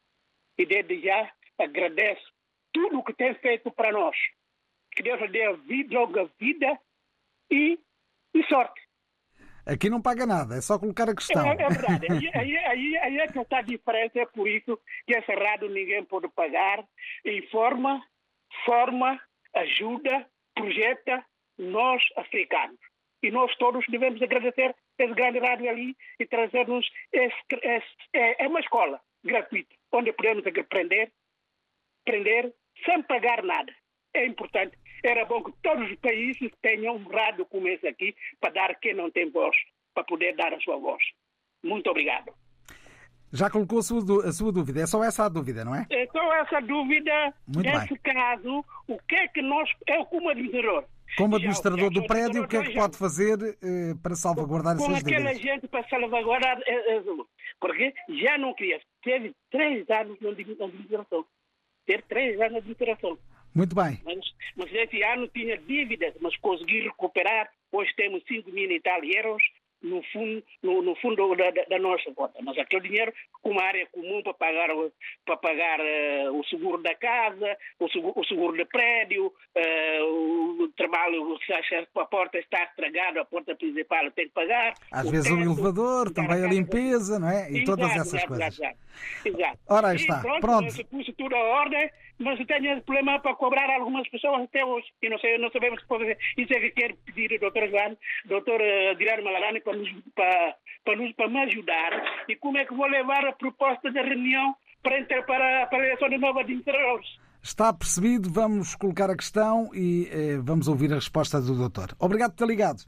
E 0.59 0.65
desde 0.67 1.01
já 1.01 1.31
agradeço 1.59 2.33
tudo 2.73 2.99
o 2.99 3.05
que 3.05 3.13
tem 3.13 3.35
feito 3.35 3.71
para 3.71 3.93
nós. 3.93 4.17
Que 4.93 5.03
Deus 5.03 5.21
lhe 5.21 5.29
dê 5.29 5.53
vida, 5.55 5.99
longa 5.99 6.31
vida 6.39 6.79
e, 7.51 7.79
e 8.35 8.45
sorte. 8.45 8.81
Aqui 9.67 9.89
não 9.89 10.01
paga 10.03 10.27
nada, 10.27 10.57
é 10.57 10.61
só 10.61 10.79
colocar 10.79 11.09
a 11.09 11.13
É, 11.13 11.15
questão. 11.15 11.47
é 11.47 11.57
verdade. 11.57 12.07
Aí, 12.11 12.31
aí, 12.35 12.57
aí, 12.59 12.97
aí 12.99 13.19
é 13.19 13.27
que 13.27 13.39
está 13.39 13.59
a 13.59 13.63
diferença, 13.63 14.21
é 14.21 14.27
por 14.27 14.47
isso 14.47 14.79
que 15.07 15.15
esse 15.15 15.33
rádio 15.33 15.71
ninguém 15.71 16.05
pode 16.05 16.29
pagar. 16.29 16.85
Informa, 17.25 18.05
forma, 18.67 19.19
ajuda, 19.55 20.27
projeta 20.55 21.25
nós 21.59 22.03
africanos. 22.17 22.79
E 23.23 23.31
nós 23.31 23.57
todos 23.57 23.85
devemos 23.89 24.21
agradecer 24.21 24.75
esse 24.99 25.15
grande 25.15 25.39
rádio 25.39 25.69
ali 25.69 25.97
e 26.19 26.27
trazer-nos 26.27 26.89
é, 27.13 28.45
é 28.45 28.49
uma 28.49 28.61
escola 28.61 29.01
gratuita, 29.25 29.75
onde 29.93 30.13
podemos 30.13 30.47
aprender, 30.47 31.13
aprender 32.07 32.55
sem 32.85 33.03
pagar 33.03 33.43
nada. 33.43 33.73
É 34.15 34.27
importante. 34.27 34.79
Era 35.03 35.25
bom 35.25 35.43
que 35.43 35.53
todos 35.63 35.91
os 35.91 35.99
países 35.99 36.51
tenham 36.63 36.97
um 36.97 37.09
rádio 37.09 37.45
como 37.47 37.69
esse 37.69 37.87
aqui 37.87 38.15
para 38.41 38.53
dar 38.53 38.75
quem 38.77 38.95
não 38.95 39.11
tem 39.11 39.31
voz, 39.31 39.57
para 39.93 40.05
poder 40.05 40.35
dar 40.37 40.53
a 40.55 40.61
sua 40.61 40.77
voz. 40.77 41.03
Muito 41.63 41.91
obrigado. 41.91 42.33
Já 43.33 43.51
colocou 43.51 43.81
a 43.81 43.83
sua, 43.83 44.29
a 44.29 44.33
sua 44.33 44.53
dúvida, 44.53 44.81
é 44.83 44.87
só 44.87 45.03
essa 45.03 45.25
a 45.25 45.29
dúvida, 45.29 45.65
não 45.65 45.75
é? 45.75 45.85
Então, 45.91 46.33
essa 46.35 46.61
dúvida, 46.61 47.35
Muito 47.49 47.67
nesse 47.67 47.99
caso, 47.99 48.65
o 48.87 48.97
que 49.09 49.17
é 49.17 49.27
que 49.27 49.43
nós, 49.43 49.69
eu 49.89 50.07
como 50.07 50.29
administrador, 50.29 50.85
Como 51.17 51.37
administrador 51.37 51.91
do 51.91 52.07
prédio, 52.07 52.43
o 52.43 52.49
que 52.49 52.57
é 52.57 52.63
que 52.65 52.75
pode 52.75 52.97
fazer 52.99 53.39
eh, 53.63 53.95
para 54.03 54.15
salvaguardar 54.17 54.77
com 54.77 54.85
essas 54.87 55.05
aquela 55.05 55.33
dívidas? 55.33 55.41
gente 55.41 55.69
para 55.69 55.89
salvaguardar, 55.89 56.59
eh, 56.67 56.97
eh, 56.97 57.03
porque 57.61 57.95
já 58.09 58.37
não 58.39 58.53
queria, 58.55 58.81
teve 59.03 59.33
três 59.51 59.89
anos 59.91 60.19
na 60.21 60.31
administração, 60.31 61.25
teve 61.87 62.03
três 62.09 62.41
anos 62.41 62.53
na 62.53 62.59
administração, 62.59 63.19
Muito 63.55 63.75
bem. 63.75 64.01
mas, 64.05 64.19
mas 64.57 64.73
esse 64.73 65.03
ano 65.03 65.29
tinha 65.29 65.57
dívidas, 65.59 66.15
mas 66.21 66.37
consegui 66.39 66.81
recuperar, 66.81 67.49
hoje 67.71 67.93
temos 67.97 68.23
5 68.27 68.51
mil 68.51 68.71
e 68.71 68.81
tal 68.81 69.03
euros, 69.05 69.43
no 69.85 70.03
fundo, 70.13 70.43
no, 70.63 70.83
no 70.83 70.97
fundo 70.97 71.37
da, 71.37 71.51
da, 71.51 71.79
nossa 71.79 72.11
conta. 72.15 72.41
Mas 72.43 72.57
aquele 72.59 72.89
dinheiro, 72.89 73.13
como 73.43 73.61
área 73.61 73.87
comum 73.93 74.23
para 74.23 74.35
pagar, 74.35 74.69
para 75.27 75.37
pagar 75.37 75.81
uh, 75.81 76.41
o 76.41 76.45
seguro 76.45 76.83
da 76.83 76.95
casa, 76.95 77.57
o 77.79 77.89
seguro, 77.91 78.15
o 78.17 78.25
seguro 78.25 78.57
do 78.57 78.67
prédio, 78.67 79.27
uh, 79.27 80.63
o 80.63 80.69
trabalho, 80.77 81.39
se 81.47 81.53
a 81.53 82.05
porta 82.07 82.39
está 82.39 82.65
estragada, 82.65 83.21
a 83.21 83.25
porta 83.27 83.55
principal 83.55 84.11
tem 84.13 84.27
que 84.27 84.33
pagar. 84.33 84.75
Às 84.91 85.11
vezes 85.11 85.31
o 85.31 85.39
elevador, 85.39 86.11
também 86.11 86.43
a 86.43 86.49
limpeza, 86.49 87.19
não 87.19 87.29
é? 87.29 87.51
E 87.51 87.63
exato, 87.63 87.65
todas 87.67 87.91
essas 87.93 88.15
exato, 88.15 88.29
coisas. 88.29 88.59
Exato, 88.59 88.79
exato. 89.27 89.59
Ora, 89.69 89.89
aí 89.89 89.97
está. 89.97 90.19
E 90.19 90.23
pronto. 90.23 90.41
pronto. 90.41 90.85
Pus 90.87 91.07
tudo 91.17 91.37
a 91.37 91.43
ordem, 91.43 91.91
mas 92.19 92.39
tenho 92.47 92.81
problema 92.83 93.19
para 93.21 93.35
cobrar 93.35 93.69
algumas 93.71 94.09
pessoas 94.09 94.43
até 94.43 94.65
hoje. 94.65 94.87
E 95.03 95.11
não, 95.11 95.19
sei, 95.19 95.37
não 95.37 95.51
sabemos 95.51 95.79
o 95.79 95.83
que 95.83 95.89
fazer. 95.89 96.19
Isso 96.39 96.53
é 96.55 96.61
que 96.61 96.71
quero 96.71 96.97
pedir 97.05 97.33
ao 97.43 97.51
Dr. 97.51 97.69
João, 97.69 97.97
Dr. 98.27 98.97
Dirário 98.97 99.25
Malarani, 99.25 99.61
para, 99.61 99.74
para, 100.15 100.57
para, 100.85 100.97
nos, 100.97 101.13
para 101.13 101.29
me 101.29 101.41
ajudar. 101.41 102.25
E 102.29 102.37
como 102.37 102.59
é 102.59 102.65
que 102.65 102.75
vou 102.75 102.87
levar 102.87 103.25
a 103.27 103.33
proposta 103.33 103.91
da 103.91 104.03
reunião 104.03 104.55
para, 104.85 105.23
para, 105.23 105.67
para 105.67 105.79
a 105.79 105.87
eleição 105.87 106.09
de 106.09 106.19
nova 106.19 106.41
administradores. 106.41 107.19
Está 107.43 107.73
percebido, 107.73 108.31
vamos 108.31 108.75
colocar 108.75 109.11
a 109.11 109.17
questão 109.17 109.71
e 109.75 110.09
eh, 110.11 110.39
vamos 110.43 110.69
ouvir 110.69 110.93
a 110.93 110.97
resposta 110.97 111.41
do 111.41 111.55
doutor. 111.55 111.95
Obrigado 111.99 112.33
por 112.33 112.39
ter 112.39 112.47
ligado. 112.47 112.85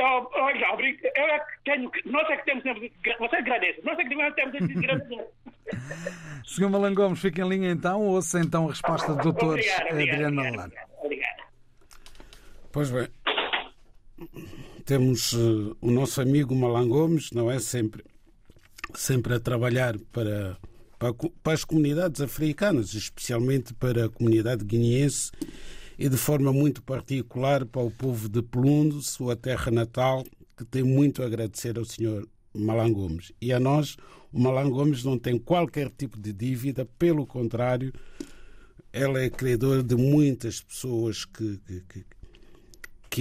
Olha, 0.00 0.66
eu 1.16 1.24
é 1.24 1.38
que 1.40 1.64
tenho, 1.64 1.90
nós 2.06 2.30
é 2.30 2.36
que 2.36 2.44
temos, 2.44 2.62
você 3.18 3.36
agradece, 3.36 3.80
nós 3.82 3.98
é 3.98 4.04
que 4.04 4.32
temos 4.34 4.54
esse 4.54 4.74
grande 4.74 5.18
Senhor 6.46 6.70
Malan 6.70 6.94
Gomes, 6.94 7.20
fique 7.20 7.40
em 7.40 7.48
linha 7.48 7.70
então, 7.70 8.02
ouça 8.02 8.38
então 8.40 8.66
a 8.66 8.70
resposta 8.70 9.12
do 9.14 9.22
doutor 9.22 9.58
Adriano 9.90 10.36
Malan. 10.36 10.70
Obrigado. 11.02 11.48
Pois 12.72 12.90
bem, 12.90 13.08
temos 14.88 15.34
uh, 15.34 15.76
o 15.82 15.90
nosso 15.90 16.18
amigo 16.18 16.54
Malan 16.54 16.88
Gomes, 16.88 17.30
não 17.30 17.50
é 17.50 17.58
sempre, 17.58 18.02
sempre 18.94 19.34
a 19.34 19.38
trabalhar 19.38 19.98
para, 20.10 20.56
para, 20.98 21.12
para 21.12 21.52
as 21.52 21.62
comunidades 21.62 22.22
africanas, 22.22 22.94
especialmente 22.94 23.74
para 23.74 24.06
a 24.06 24.08
comunidade 24.08 24.64
guineense 24.64 25.30
e 25.98 26.08
de 26.08 26.16
forma 26.16 26.54
muito 26.54 26.82
particular 26.82 27.66
para 27.66 27.82
o 27.82 27.90
povo 27.90 28.30
de 28.30 28.40
Pelundo, 28.40 29.02
sua 29.02 29.36
terra 29.36 29.70
natal, 29.70 30.24
que 30.56 30.64
tem 30.64 30.82
muito 30.82 31.22
a 31.22 31.26
agradecer 31.26 31.76
ao 31.76 31.84
senhor 31.84 32.26
Malan 32.54 32.90
Gomes. 32.90 33.30
E 33.42 33.52
a 33.52 33.60
nós, 33.60 33.94
o 34.32 34.40
Malan 34.40 34.70
Gomes 34.70 35.04
não 35.04 35.18
tem 35.18 35.38
qualquer 35.38 35.90
tipo 35.90 36.18
de 36.18 36.32
dívida, 36.32 36.86
pelo 36.98 37.26
contrário, 37.26 37.92
ela 38.90 39.20
é 39.20 39.28
credora 39.28 39.82
de 39.82 39.96
muitas 39.96 40.62
pessoas 40.62 41.26
que, 41.26 41.60
que, 41.66 41.80
que 41.82 42.17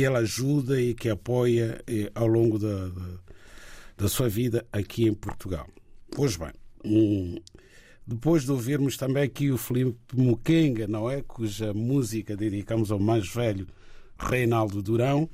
ela 0.03 0.19
ajuda 0.19 0.79
e 0.81 0.93
que 0.93 1.09
apoia 1.09 1.81
eh, 1.87 2.11
ao 2.13 2.27
longo 2.27 2.59
da, 2.59 2.87
da, 2.87 3.19
da, 3.97 4.07
sua 4.07 4.29
vida 4.29 4.65
aqui 4.71 5.05
em 5.05 5.13
Portugal. 5.13 5.67
Pois 6.11 6.35
bem, 6.35 6.51
hum, 6.83 7.35
depois 8.05 8.43
de 8.43 8.51
ouvirmos 8.51 8.97
também 8.97 9.23
aqui 9.23 9.51
o 9.51 9.57
Felipe 9.57 9.97
Muquenga, 10.13 10.87
não 10.87 11.09
é? 11.09 11.21
Cuja 11.21 11.73
música 11.73 12.35
dedicamos 12.35 12.91
ao 12.91 12.99
mais 12.99 13.27
velho 13.27 13.67
Reinaldo 14.17 14.81
Durão, 14.81 15.29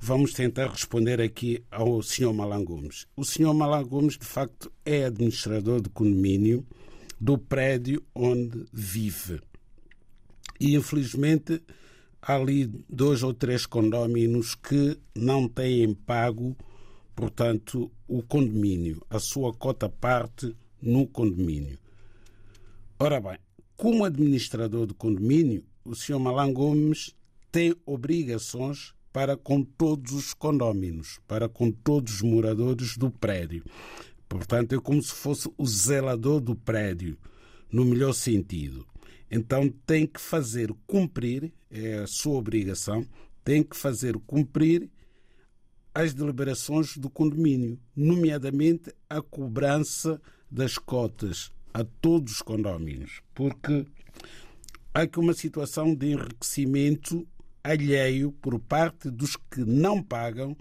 vamos 0.00 0.32
tentar 0.32 0.68
responder 0.68 1.20
aqui 1.20 1.62
ao 1.70 2.02
Sr. 2.02 2.32
Malan 2.32 2.64
Gomes. 2.64 3.06
O 3.16 3.24
Sr. 3.24 3.54
Malan 3.54 3.84
Gomes, 3.84 4.18
de 4.18 4.26
facto, 4.26 4.70
é 4.84 5.04
administrador 5.04 5.80
de 5.80 5.88
condomínio 5.88 6.66
do 7.20 7.38
prédio 7.38 8.02
onde 8.14 8.64
vive. 8.72 9.40
E, 10.60 10.74
infelizmente, 10.74 11.62
há 12.20 12.34
ali 12.34 12.66
dois 12.88 13.22
ou 13.22 13.32
três 13.32 13.66
condóminos 13.66 14.54
que 14.54 14.98
não 15.14 15.48
têm 15.48 15.94
pago, 15.94 16.56
portanto, 17.14 17.90
o 18.06 18.22
condomínio, 18.22 19.04
a 19.10 19.18
sua 19.18 19.52
cota 19.52 19.88
parte 19.88 20.54
no 20.80 21.06
condomínio. 21.06 21.78
Ora 22.98 23.20
bem, 23.20 23.38
como 23.76 24.04
administrador 24.04 24.86
de 24.86 24.94
condomínio, 24.94 25.64
o 25.84 25.94
Sr. 25.94 26.18
Malan 26.18 26.52
Gomes 26.52 27.14
tem 27.50 27.74
obrigações 27.86 28.92
para 29.12 29.36
com 29.36 29.62
todos 29.62 30.12
os 30.12 30.34
condóminos, 30.34 31.18
para 31.26 31.48
com 31.48 31.70
todos 31.70 32.16
os 32.16 32.22
moradores 32.22 32.96
do 32.96 33.10
prédio. 33.10 33.64
Portanto, 34.28 34.74
é 34.74 34.80
como 34.80 35.02
se 35.02 35.12
fosse 35.12 35.50
o 35.56 35.66
zelador 35.66 36.40
do 36.40 36.54
prédio, 36.54 37.16
no 37.72 37.84
melhor 37.84 38.12
sentido. 38.12 38.86
Então, 39.30 39.68
tem 39.86 40.06
que 40.06 40.20
fazer 40.20 40.72
cumprir, 40.86 41.52
é 41.70 41.98
a 41.98 42.06
sua 42.06 42.36
obrigação, 42.36 43.06
tem 43.44 43.62
que 43.62 43.76
fazer 43.76 44.16
cumprir 44.26 44.90
as 45.94 46.14
deliberações 46.14 46.96
do 46.96 47.10
condomínio, 47.10 47.78
nomeadamente 47.94 48.94
a 49.08 49.20
cobrança 49.20 50.20
das 50.50 50.78
cotas 50.78 51.50
a 51.74 51.84
todos 51.84 52.34
os 52.34 52.42
condóminos, 52.42 53.20
porque 53.34 53.86
há 54.94 55.02
aqui 55.02 55.18
uma 55.18 55.34
situação 55.34 55.94
de 55.94 56.12
enriquecimento 56.12 57.26
alheio 57.62 58.32
por 58.32 58.58
parte 58.58 59.10
dos 59.10 59.36
que 59.36 59.60
não 59.60 60.02
pagam, 60.02 60.56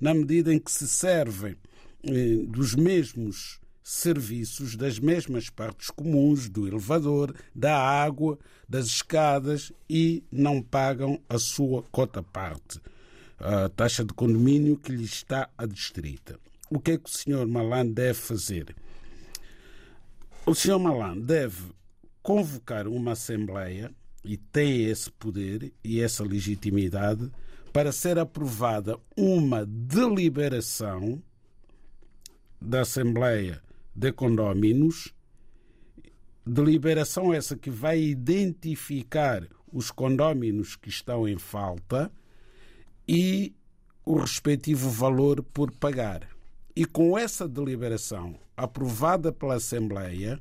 na 0.00 0.12
medida 0.14 0.52
em 0.52 0.58
que 0.58 0.70
se 0.70 0.88
servem 0.88 1.56
eh, 2.02 2.44
dos 2.46 2.74
mesmos 2.74 3.59
serviços, 3.90 4.76
das 4.76 5.00
mesmas 5.00 5.50
partes 5.50 5.90
comuns, 5.90 6.48
do 6.48 6.68
elevador, 6.68 7.34
da 7.52 7.76
água, 7.76 8.38
das 8.68 8.86
escadas 8.86 9.72
e 9.88 10.22
não 10.30 10.62
pagam 10.62 11.20
a 11.28 11.38
sua 11.38 11.82
cota 11.90 12.22
parte, 12.22 12.80
a 13.40 13.68
taxa 13.68 14.04
de 14.04 14.14
condomínio 14.14 14.76
que 14.76 14.92
lhe 14.92 15.02
está 15.02 15.50
adstrita. 15.58 16.38
O 16.70 16.78
que 16.78 16.92
é 16.92 16.98
que 16.98 17.10
o 17.10 17.12
Sr. 17.12 17.48
Malan 17.48 17.86
deve 17.88 18.14
fazer? 18.14 18.76
O 20.46 20.54
Sr. 20.54 20.78
Malan 20.78 21.18
deve 21.18 21.72
convocar 22.22 22.86
uma 22.86 23.12
Assembleia 23.12 23.92
e 24.24 24.36
tem 24.36 24.84
esse 24.84 25.10
poder 25.10 25.72
e 25.82 26.00
essa 26.00 26.22
legitimidade 26.22 27.28
para 27.72 27.90
ser 27.90 28.20
aprovada 28.20 28.96
uma 29.16 29.66
deliberação 29.66 31.20
da 32.60 32.82
Assembleia 32.82 33.60
de 33.94 34.12
Condóminos, 34.12 35.14
deliberação 36.46 37.32
essa 37.32 37.56
que 37.56 37.70
vai 37.70 38.00
identificar 38.00 39.46
os 39.72 39.90
condóminos 39.90 40.76
que 40.76 40.88
estão 40.88 41.28
em 41.28 41.38
falta 41.38 42.10
e 43.06 43.54
o 44.04 44.18
respectivo 44.18 44.88
valor 44.90 45.42
por 45.42 45.70
pagar. 45.70 46.28
E 46.74 46.84
com 46.84 47.16
essa 47.16 47.48
deliberação 47.48 48.38
aprovada 48.56 49.32
pela 49.32 49.54
Assembleia, 49.54 50.40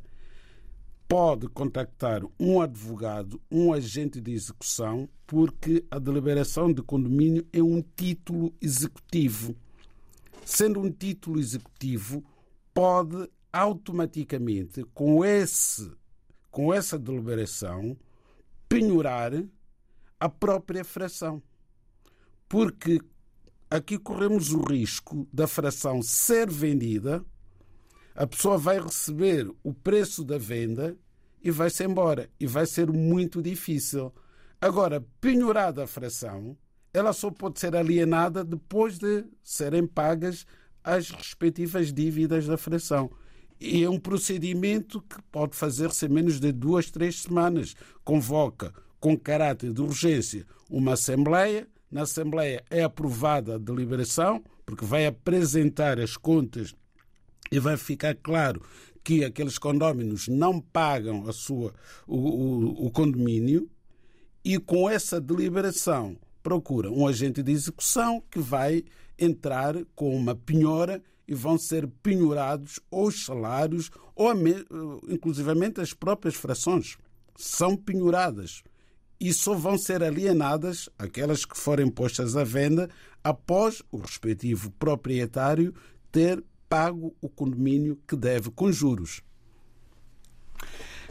pode 1.07 1.47
contactar 1.47 2.21
um 2.39 2.61
advogado, 2.61 3.41
um 3.51 3.73
agente 3.73 4.21
de 4.21 4.31
execução, 4.31 5.09
porque 5.25 5.83
a 5.89 5.97
deliberação 5.97 6.71
de 6.71 6.81
condomínio 6.81 7.45
é 7.51 7.61
um 7.61 7.83
título 7.95 8.53
executivo. 8.61 9.55
Sendo 10.45 10.79
um 10.79 10.91
título 10.91 11.39
executivo, 11.39 12.23
pode 12.73 13.27
automaticamente, 13.51 14.83
com, 14.93 15.23
esse, 15.23 15.91
com 16.51 16.73
essa 16.73 16.97
deliberação, 16.97 17.97
penhorar 18.67 19.31
a 20.19 20.29
própria 20.29 20.83
fração. 20.83 21.41
Porque 22.47 22.99
aqui 23.69 23.97
corremos 23.97 24.51
o 24.51 24.61
risco 24.61 25.27
da 25.31 25.47
fração 25.47 26.01
ser 26.01 26.49
vendida 26.49 27.25
a 28.19 28.27
pessoa 28.27 28.57
vai 28.57 28.81
receber 28.81 29.49
o 29.63 29.73
preço 29.73 30.25
da 30.25 30.37
venda 30.37 30.93
e 31.41 31.49
vai-se 31.49 31.85
embora. 31.85 32.29
E 32.37 32.45
vai 32.45 32.65
ser 32.65 32.91
muito 32.91 33.41
difícil. 33.41 34.13
Agora, 34.59 35.05
penhorada 35.21 35.85
a 35.85 35.87
fração, 35.87 36.57
ela 36.93 37.13
só 37.13 37.31
pode 37.31 37.61
ser 37.61 37.77
alienada 37.77 38.43
depois 38.43 38.99
de 38.99 39.23
serem 39.41 39.87
pagas 39.87 40.45
as 40.83 41.11
respectivas 41.11 41.93
dívidas 41.93 42.45
da 42.45 42.57
fração. 42.57 43.09
E 43.59 43.83
é 43.83 43.89
um 43.89 43.99
procedimento 43.99 45.01
que 45.01 45.21
pode 45.31 45.55
fazer-se 45.55 46.05
em 46.05 46.09
menos 46.09 46.39
de 46.39 46.51
duas, 46.51 46.89
três 46.89 47.21
semanas. 47.21 47.75
Convoca, 48.03 48.73
com 48.99 49.17
caráter 49.17 49.73
de 49.73 49.81
urgência, 49.81 50.45
uma 50.69 50.93
Assembleia. 50.93 51.67
Na 51.91 52.03
Assembleia 52.03 52.63
é 52.69 52.83
aprovada 52.83 53.55
a 53.55 53.57
deliberação, 53.57 54.43
porque 54.65 54.85
vai 54.85 55.05
apresentar 55.05 55.99
as 55.99 56.15
contas 56.15 56.73
e 57.51 57.59
vai 57.59 57.75
ficar 57.75 58.15
claro 58.15 58.61
que 59.03 59.23
aqueles 59.23 59.57
condóminos 59.57 60.27
não 60.27 60.61
pagam 60.61 61.27
a 61.27 61.33
sua, 61.33 61.73
o, 62.05 62.17
o, 62.17 62.85
o 62.85 62.91
condomínio 62.91 63.69
e 64.43 64.59
com 64.59 64.89
essa 64.89 65.19
deliberação 65.19 66.15
procura 66.43 66.91
um 66.91 67.07
agente 67.07 67.41
de 67.41 67.51
execução 67.51 68.23
que 68.29 68.39
vai 68.39 68.83
entrar 69.17 69.75
com 69.95 70.15
uma 70.15 70.35
penhora 70.35 71.01
e 71.29 71.35
vão 71.35 71.59
ser 71.59 71.87
penhorados 72.01 72.79
os 72.89 73.23
salários 73.23 73.91
ou 74.15 74.33
inclusivamente 75.07 75.79
as 75.79 75.93
próprias 75.93 76.33
frações 76.33 76.97
são 77.37 77.77
penhoradas 77.77 78.63
e 79.19 79.31
só 79.31 79.53
vão 79.53 79.77
ser 79.77 80.01
alienadas 80.01 80.89
aquelas 80.97 81.45
que 81.45 81.55
forem 81.55 81.87
postas 81.87 82.35
à 82.35 82.43
venda 82.43 82.89
após 83.23 83.83
o 83.91 83.97
respectivo 83.97 84.71
proprietário 84.71 85.71
ter 86.11 86.43
pago 86.67 87.15
o 87.21 87.29
condomínio 87.29 87.99
que 88.07 88.15
deve 88.15 88.49
com 88.49 88.71
juros. 88.71 89.21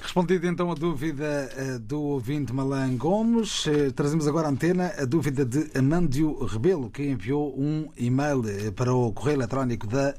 Respondida 0.01 0.47
então 0.47 0.71
a 0.71 0.75
dúvida 0.75 1.51
eh, 1.57 1.79
do 1.79 2.01
ouvinte 2.01 2.53
Malan 2.53 2.97
Gomes, 2.97 3.67
eh, 3.67 3.91
trazemos 3.91 4.27
agora 4.29 4.47
à 4.47 4.51
antena 4.51 4.95
a 4.97 5.05
dúvida 5.05 5.45
de 5.45 5.71
Amândio 5.77 6.45
Rebelo, 6.45 6.89
que 6.89 7.03
enviou 7.03 7.53
um 7.59 7.91
e-mail 7.97 8.43
eh, 8.49 8.71
para 8.71 8.95
o 8.95 9.13
correio 9.13 9.39
eletrónico 9.39 9.87
da, 9.87 10.15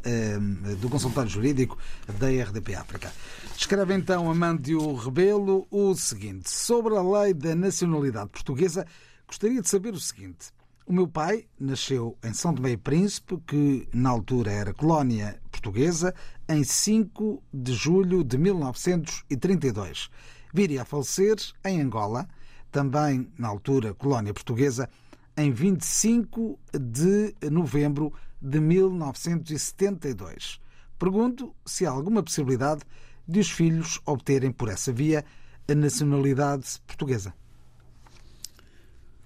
do 0.80 0.89
consultório 0.89 1.30
jurídico 1.30 1.78
da 2.20 2.28
RDP 2.28 2.76
África. 2.76 3.12
Escreve 3.58 3.94
então 3.94 4.30
Amândio 4.30 4.94
Rebelo 4.96 5.65
o 5.72 5.96
seguinte: 5.96 6.50
Sobre 6.50 6.96
a 6.96 7.02
lei 7.02 7.34
da 7.34 7.56
nacionalidade 7.56 8.30
portuguesa, 8.30 8.86
gostaria 9.28 9.62
de 9.62 9.70
saber 9.70 9.94
o 9.94 10.00
seguinte. 10.00 10.52
O 10.89 10.91
meu 10.91 11.08
pai 11.08 11.45
nasceu 11.60 12.17
em 12.23 12.34
São 12.34 12.52
Tomé 12.52 12.71
e 12.71 12.78
Príncipe, 12.78 13.38
que 13.45 13.88
na 13.93 14.10
altura 14.10 14.52
era 14.52 14.73
colónia 14.73 15.39
portuguesa, 15.52 16.15
em 16.47 16.63
5 16.63 17.43
de 17.54 17.73
julho 17.73 18.23
de 18.23 18.39
1932. 18.39 20.10
Viria 20.52 20.82
a 20.82 20.86
falecer 20.86 21.36
em 21.63 21.80
Angola, 21.80 22.28
também 22.71 23.32
na 23.38 23.47
altura 23.47 23.93
colónia 23.93 24.34
portuguesa, 24.34 24.89
em 25.38 25.52
25 25.52 26.58
de 26.73 27.36
novembro 27.52 28.12
de 28.41 28.60
1972. 28.60 30.60
Pergunto 30.97 31.56
se 31.67 31.86
há 31.86 31.91
alguma 31.91 32.23
possibilidade 32.23 32.82
de 33.28 33.39
os 33.39 33.52
filhos 33.52 34.02
obterem 34.08 34.52
por 34.52 34.67
essa 34.67 34.91
via 34.91 35.23
a 35.67 35.75
nacionalidade 35.75 36.82
portuguesa. 36.88 37.32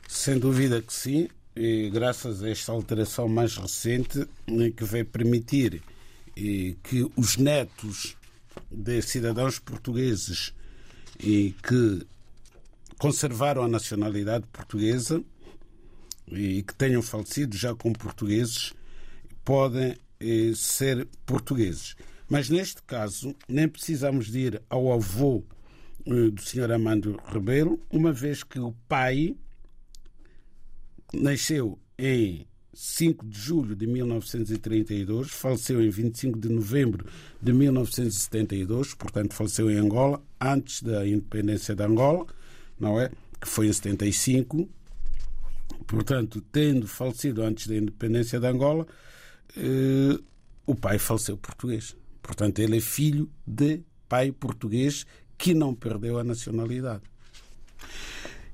Sem 0.10 0.38
dúvida 0.38 0.82
que 0.82 0.92
sim, 0.92 1.30
e 1.56 1.90
graças 1.90 2.42
a 2.44 2.50
esta 2.50 2.72
alteração 2.72 3.28
mais 3.28 3.56
recente 3.58 4.28
né, 4.48 4.72
que 4.72 4.84
vai 4.84 5.04
permitir 5.04 5.82
que 6.36 7.10
os 7.16 7.38
netos 7.38 8.18
de 8.72 9.02
cidadãos 9.02 9.60
portugueses 9.60 10.54
e 11.20 11.56
que 11.64 12.06
conservaram 12.98 13.64
a 13.64 13.68
nacionalidade 13.68 14.46
portuguesa 14.52 15.24
e 16.28 16.64
que 16.64 16.74
tenham 16.74 17.02
falecido 17.02 17.56
já 17.56 17.76
como 17.76 17.98
portugueses 17.98 18.74
podem 19.46 19.96
ser 20.56 21.08
portugueses. 21.26 21.96
Mas 22.28 22.50
neste 22.50 22.82
caso 22.84 23.36
nem 23.48 23.68
precisamos 23.68 24.28
de 24.28 24.40
ir 24.40 24.62
ao 24.70 24.92
avô 24.92 25.44
do 26.06 26.42
Sr. 26.42 26.72
Amando 26.72 27.20
Rebelo, 27.28 27.80
uma 27.92 28.12
vez 28.12 28.44
que 28.44 28.60
o 28.60 28.74
pai 28.88 29.36
nasceu 31.14 31.80
em 31.98 32.46
5 32.74 33.26
de 33.28 33.40
julho 33.40 33.76
de 33.76 33.86
1932, 33.86 35.30
faleceu 35.30 35.82
em 35.82 35.90
25 35.90 36.40
de 36.40 36.50
novembro 36.50 37.06
de 37.42 37.54
1972, 37.54 38.96
portanto 38.96 39.34
faleceu 39.34 39.70
em 39.70 39.78
Angola 39.78 40.22
antes 40.42 40.82
da 40.82 41.08
independência 41.08 41.76
de 41.76 41.84
Angola, 41.84 42.26
não 42.80 43.00
é? 43.00 43.12
Que 43.40 43.48
foi 43.48 43.68
em 43.68 43.74
75. 43.74 44.68
Portanto, 45.86 46.42
tendo 46.52 46.88
falecido 46.88 47.44
antes 47.44 47.68
da 47.68 47.76
independência 47.76 48.40
de 48.40 48.48
Angola, 48.48 48.88
eh, 49.56 50.20
o 50.66 50.74
pai 50.74 50.98
faleceu 50.98 51.38
português. 51.38 51.96
Portanto, 52.22 52.60
ele 52.60 52.78
é 52.78 52.82
filho 52.82 53.30
de 53.46 53.82
pai 54.08 54.32
português 54.32 55.06
que 55.38 55.54
não 55.54 55.76
perdeu 55.76 56.18
a 56.18 56.24
nacionalidade. 56.24 57.04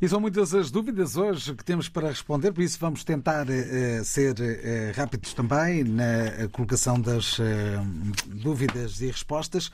E 0.01 0.07
são 0.07 0.21
muitas 0.21 0.53
as 0.55 0.71
dúvidas 0.71 1.17
hoje 1.17 1.53
que 1.53 1.63
temos 1.63 1.89
para 1.89 2.07
responder, 2.07 2.53
por 2.53 2.63
isso 2.63 2.79
vamos 2.79 3.03
tentar 3.03 3.45
uh, 3.49 4.05
ser 4.05 4.33
uh, 4.33 4.95
rápidos 4.95 5.33
também 5.33 5.83
na 5.83 6.47
colocação 6.53 6.97
das 6.97 7.37
uh, 7.37 7.43
dúvidas 8.25 9.01
e 9.01 9.07
respostas. 9.07 9.69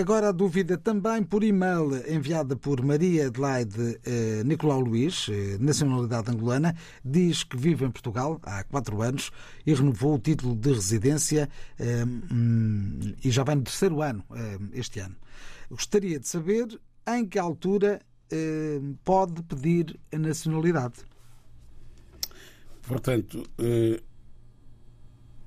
Agora 0.00 0.30
a 0.30 0.32
dúvida 0.32 0.76
também 0.76 1.22
por 1.22 1.44
e-mail 1.44 1.90
enviada 2.12 2.56
por 2.56 2.82
Maria 2.82 3.28
Adelaide 3.28 4.00
Nicolau 4.44 4.80
Luís, 4.80 5.28
nacionalidade 5.60 6.28
angolana, 6.28 6.74
diz 7.04 7.44
que 7.44 7.56
vive 7.56 7.84
em 7.84 7.90
Portugal 7.92 8.40
há 8.42 8.64
quatro 8.64 9.00
anos 9.00 9.30
e 9.64 9.72
renovou 9.72 10.16
o 10.16 10.18
título 10.18 10.56
de 10.56 10.72
residência 10.72 11.48
hum, 11.78 13.14
e 13.22 13.30
já 13.30 13.44
vai 13.44 13.54
no 13.54 13.62
terceiro 13.62 14.02
ano 14.02 14.24
este 14.72 14.98
ano. 14.98 15.14
Gostaria 15.70 16.18
de 16.18 16.26
saber 16.26 16.66
em 17.06 17.24
que 17.24 17.38
altura 17.38 18.00
pode 19.04 19.42
pedir 19.42 19.98
a 20.12 20.18
nacionalidade. 20.18 20.94
Portanto, 22.82 23.44
eh, 23.58 24.00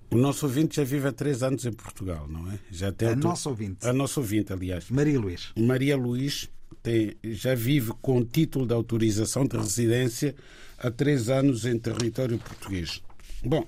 o 0.09 0.17
nosso 0.17 0.45
ouvinte 0.45 0.75
já 0.75 0.83
vive 0.83 1.07
há 1.07 1.11
três 1.11 1.41
anos 1.41 1.65
em 1.65 1.73
Portugal, 1.73 2.27
não 2.27 2.49
é? 2.51 2.59
Já 2.69 2.91
tem 2.91 3.09
a 3.09 3.15
nossa 3.15 3.49
ouvinte. 3.49 3.85
A 3.87 3.91
nossa 3.91 4.19
ouvinte, 4.19 4.53
aliás. 4.53 4.89
Maria 4.89 5.19
Luís. 5.19 5.51
Maria 5.57 5.97
Luís 5.97 6.49
tem, 6.81 7.15
já 7.23 7.55
vive 7.55 7.91
com 8.01 8.23
título 8.23 8.65
de 8.65 8.73
autorização 8.73 9.45
de 9.45 9.57
residência 9.57 10.35
há 10.77 10.91
três 10.91 11.29
anos 11.29 11.65
em 11.65 11.79
território 11.79 12.37
português. 12.37 13.01
Bom, 13.43 13.67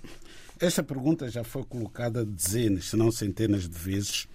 esta 0.60 0.84
pergunta 0.84 1.30
já 1.30 1.43
foi 1.43 1.63
colocada 1.63 2.23
dezenas, 2.23 2.86
se 2.86 2.95
não 2.95 3.12
centenas 3.12 3.67
de 3.67 3.78
vezes 3.78 4.28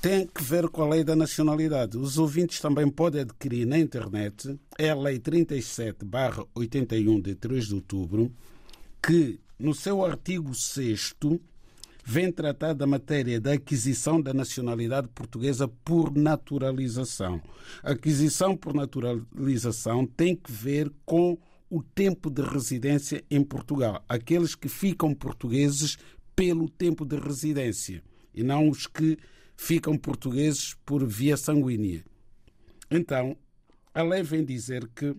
tem 0.00 0.26
que 0.26 0.42
ver 0.42 0.68
com 0.68 0.82
a 0.82 0.88
lei 0.88 1.02
da 1.02 1.16
nacionalidade. 1.16 1.98
Os 1.98 2.18
ouvintes 2.18 2.60
também 2.60 2.88
podem 2.88 3.22
adquirir 3.22 3.66
na 3.66 3.76
internet 3.78 4.56
é 4.78 4.90
a 4.90 4.94
Lei 4.94 5.18
37-81 5.18 7.20
de 7.20 7.34
3 7.34 7.66
de 7.66 7.74
outubro, 7.74 8.32
que, 9.02 9.40
no 9.58 9.74
seu 9.74 10.04
artigo 10.04 10.54
6, 10.54 11.16
vem 12.04 12.30
tratar 12.30 12.74
da 12.74 12.86
matéria 12.86 13.40
da 13.40 13.54
aquisição 13.54 14.20
da 14.20 14.32
nacionalidade 14.32 15.08
portuguesa 15.08 15.66
por 15.66 16.16
naturalização. 16.16 17.42
A 17.82 17.90
aquisição 17.90 18.56
por 18.56 18.72
naturalização 18.72 20.06
tem 20.06 20.36
que 20.36 20.52
ver 20.52 20.92
com 21.04 21.36
o 21.68 21.82
tempo 21.82 22.30
de 22.30 22.42
residência 22.42 23.24
em 23.28 23.42
Portugal. 23.42 24.04
Aqueles 24.08 24.54
que 24.54 24.68
ficam 24.68 25.12
portugueses 25.12 25.98
pelo 26.36 26.68
tempo 26.68 27.04
de 27.04 27.16
residência 27.16 28.00
e 28.32 28.44
não 28.44 28.68
os 28.68 28.86
que 28.86 29.18
ficam 29.58 29.98
portugueses 29.98 30.74
por 30.86 31.04
via 31.04 31.36
sanguínea. 31.36 32.04
Então, 32.88 33.36
a 33.92 34.02
lei 34.02 34.22
vem 34.22 34.44
dizer 34.44 34.88
que 34.94 35.14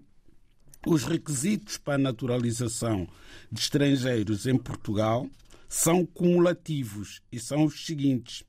os 0.87 1.03
requisitos 1.03 1.77
para 1.77 1.95
a 1.95 1.99
naturalização 1.99 3.05
de 3.51 3.59
estrangeiros 3.59 4.47
em 4.47 4.57
Portugal 4.57 5.29
são 5.67 6.05
cumulativos 6.05 7.21
e 7.29 7.37
são 7.37 7.65
os 7.65 7.85
seguintes: 7.85 8.43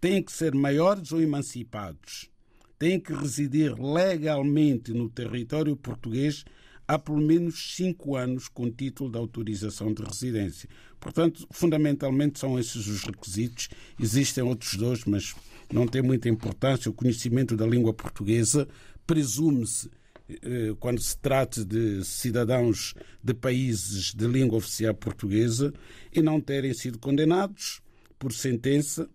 têm 0.00 0.22
que 0.22 0.32
ser 0.32 0.54
maiores 0.54 1.12
ou 1.12 1.20
emancipados, 1.20 2.30
têm 2.78 2.98
que 2.98 3.12
residir 3.12 3.78
legalmente 3.78 4.92
no 4.92 5.08
território 5.08 5.76
português 5.76 6.44
há 6.86 6.98
pelo 6.98 7.18
menos 7.18 7.74
cinco 7.74 8.16
anos 8.16 8.48
com 8.48 8.70
título 8.70 9.10
de 9.10 9.18
autorização 9.18 9.92
de 9.92 10.02
residência. 10.02 10.68
Portanto, 11.00 11.46
fundamentalmente 11.50 12.38
são 12.38 12.58
esses 12.58 12.86
os 12.86 13.02
requisitos. 13.02 13.68
Existem 14.00 14.42
outros 14.44 14.74
dois, 14.74 15.04
mas 15.04 15.34
não 15.72 15.86
tem 15.86 16.02
muita 16.02 16.28
importância. 16.28 16.90
O 16.90 16.94
conhecimento 16.94 17.56
da 17.56 17.66
língua 17.66 17.92
portuguesa 17.92 18.68
presume-se 19.06 19.90
eh, 20.28 20.74
quando 20.80 21.00
se 21.00 21.16
trata 21.18 21.64
de 21.64 22.04
cidadãos 22.04 22.94
de 23.22 23.32
países 23.32 24.12
de 24.12 24.26
língua 24.26 24.58
oficial 24.58 24.94
portuguesa 24.94 25.72
e 26.12 26.20
não 26.20 26.40
terem 26.40 26.74
sido 26.74 26.98
condenados 26.98 27.80
por 28.18 28.32
sentença 28.32 29.08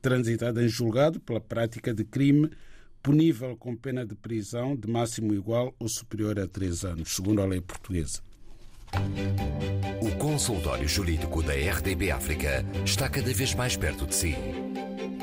transitada 0.00 0.62
em 0.62 0.68
julgado 0.68 1.20
pela 1.20 1.40
prática 1.40 1.92
de 1.92 2.04
crime 2.04 2.50
punível 3.06 3.56
com 3.56 3.74
pena 3.76 4.04
de 4.04 4.16
prisão 4.16 4.74
de 4.74 4.90
máximo 4.90 5.32
igual 5.32 5.72
ou 5.78 5.88
superior 5.88 6.40
a 6.40 6.48
três 6.48 6.84
anos, 6.84 7.14
segundo 7.14 7.40
a 7.40 7.46
lei 7.46 7.60
portuguesa. 7.60 8.20
O 10.02 10.10
consultório 10.18 10.88
jurídico 10.88 11.40
da 11.40 11.52
RDB 11.52 12.10
África 12.10 12.66
está 12.84 13.08
cada 13.08 13.32
vez 13.32 13.54
mais 13.54 13.76
perto 13.76 14.08
de 14.08 14.14
si. 14.16 14.34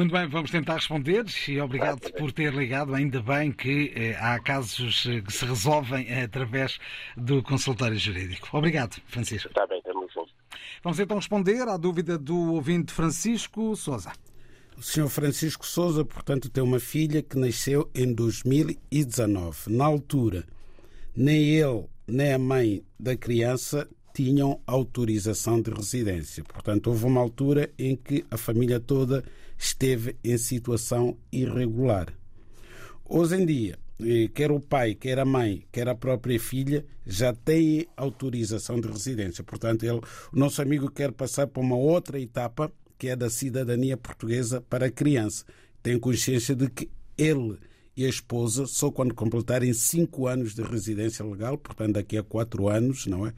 Muito 0.01 0.13
bem, 0.13 0.27
vamos 0.29 0.51
tentar 0.51 0.77
responder 0.77 1.27
e 1.47 1.61
obrigado 1.61 2.11
por 2.15 2.33
ter 2.33 2.55
ligado. 2.55 2.95
Ainda 2.95 3.21
bem 3.21 3.53
que 3.53 3.93
eh, 3.95 4.17
há 4.19 4.41
casos 4.41 5.05
eh, 5.05 5.21
que 5.21 5.31
se 5.31 5.45
resolvem 5.45 6.09
eh, 6.09 6.23
através 6.23 6.79
do 7.19 7.43
consultório 7.43 7.99
jurídico. 7.99 8.49
Obrigado, 8.57 8.97
Francisco. 9.09 9.49
Está 9.49 9.67
bem, 9.67 9.83
temos 9.83 10.11
juntos. 10.11 10.35
Vamos 10.83 10.99
então 10.99 11.19
responder 11.19 11.69
à 11.69 11.77
dúvida 11.77 12.17
do 12.17 12.55
ouvinte 12.55 12.95
Francisco 12.95 13.77
Souza. 13.77 14.11
O 14.75 14.83
senhor 14.83 15.11
Francisco 15.11 15.67
Souza, 15.67 16.03
portanto, 16.03 16.49
tem 16.49 16.65
uma 16.65 16.81
filha 16.81 17.23
que 17.23 17.37
nasceu 17.37 17.91
em 17.95 18.11
2019. 18.11 19.71
Na 19.71 19.85
altura, 19.85 20.47
nem 21.15 21.57
ele 21.57 21.85
nem 22.09 22.33
a 22.33 22.39
mãe 22.39 22.83
da 22.99 23.15
criança 23.19 23.87
tinham 24.15 24.61
autorização 24.67 25.61
de 25.61 25.71
residência. 25.71 26.45
Portanto, 26.45 26.89
houve 26.89 27.05
uma 27.05 27.21
altura 27.21 27.71
em 27.79 27.97
que 27.97 28.25
a 28.31 28.37
família 28.37 28.81
toda 28.81 29.25
esteve 29.59 30.17
em 30.25 30.39
situação 30.39 31.17
irregular. 31.33 32.13
Hoje 33.05 33.37
em 33.37 33.47
dia, 33.47 33.79
eh, 34.01 34.29
quer 34.33 34.51
o 34.51 34.61
pai, 34.61 34.95
quer 34.95 35.19
a 35.19 35.25
mãe, 35.25 35.65
quer 35.71 35.89
a 35.89 35.95
própria 35.95 36.39
filha, 36.39 36.85
já 37.07 37.33
têm 37.33 37.87
autorização 37.97 38.81
de 38.81 38.89
residência. 38.89 39.45
Portanto, 39.45 39.85
ele, 39.85 40.01
o 40.33 40.39
nosso 40.39 40.63
amigo 40.63 40.91
quer 40.91 41.13
passar 41.13 41.47
para 41.47 41.63
uma 41.63 41.77
outra 41.77 42.19
etapa 42.19 42.73
que 42.99 43.09
é 43.09 43.17
da 43.17 43.31
cidadania 43.31 43.97
portuguesa 43.97 44.61
para 44.61 44.87
a 44.87 44.91
criança. 44.91 45.45
Tem 45.83 45.99
consciência 45.99 46.55
de 46.55 46.69
que 46.69 46.91
ele 47.17 47.59
e 47.97 48.05
a 48.05 48.09
esposa, 48.09 48.67
só 48.67 48.91
quando 48.91 49.15
completarem 49.15 49.73
cinco 49.73 50.27
anos 50.27 50.55
de 50.55 50.63
residência 50.63 51.25
legal, 51.25 51.59
portanto 51.59 51.95
daqui 51.95 52.17
a 52.17 52.23
quatro 52.23 52.69
anos, 52.69 53.07
não 53.07 53.27
é? 53.27 53.33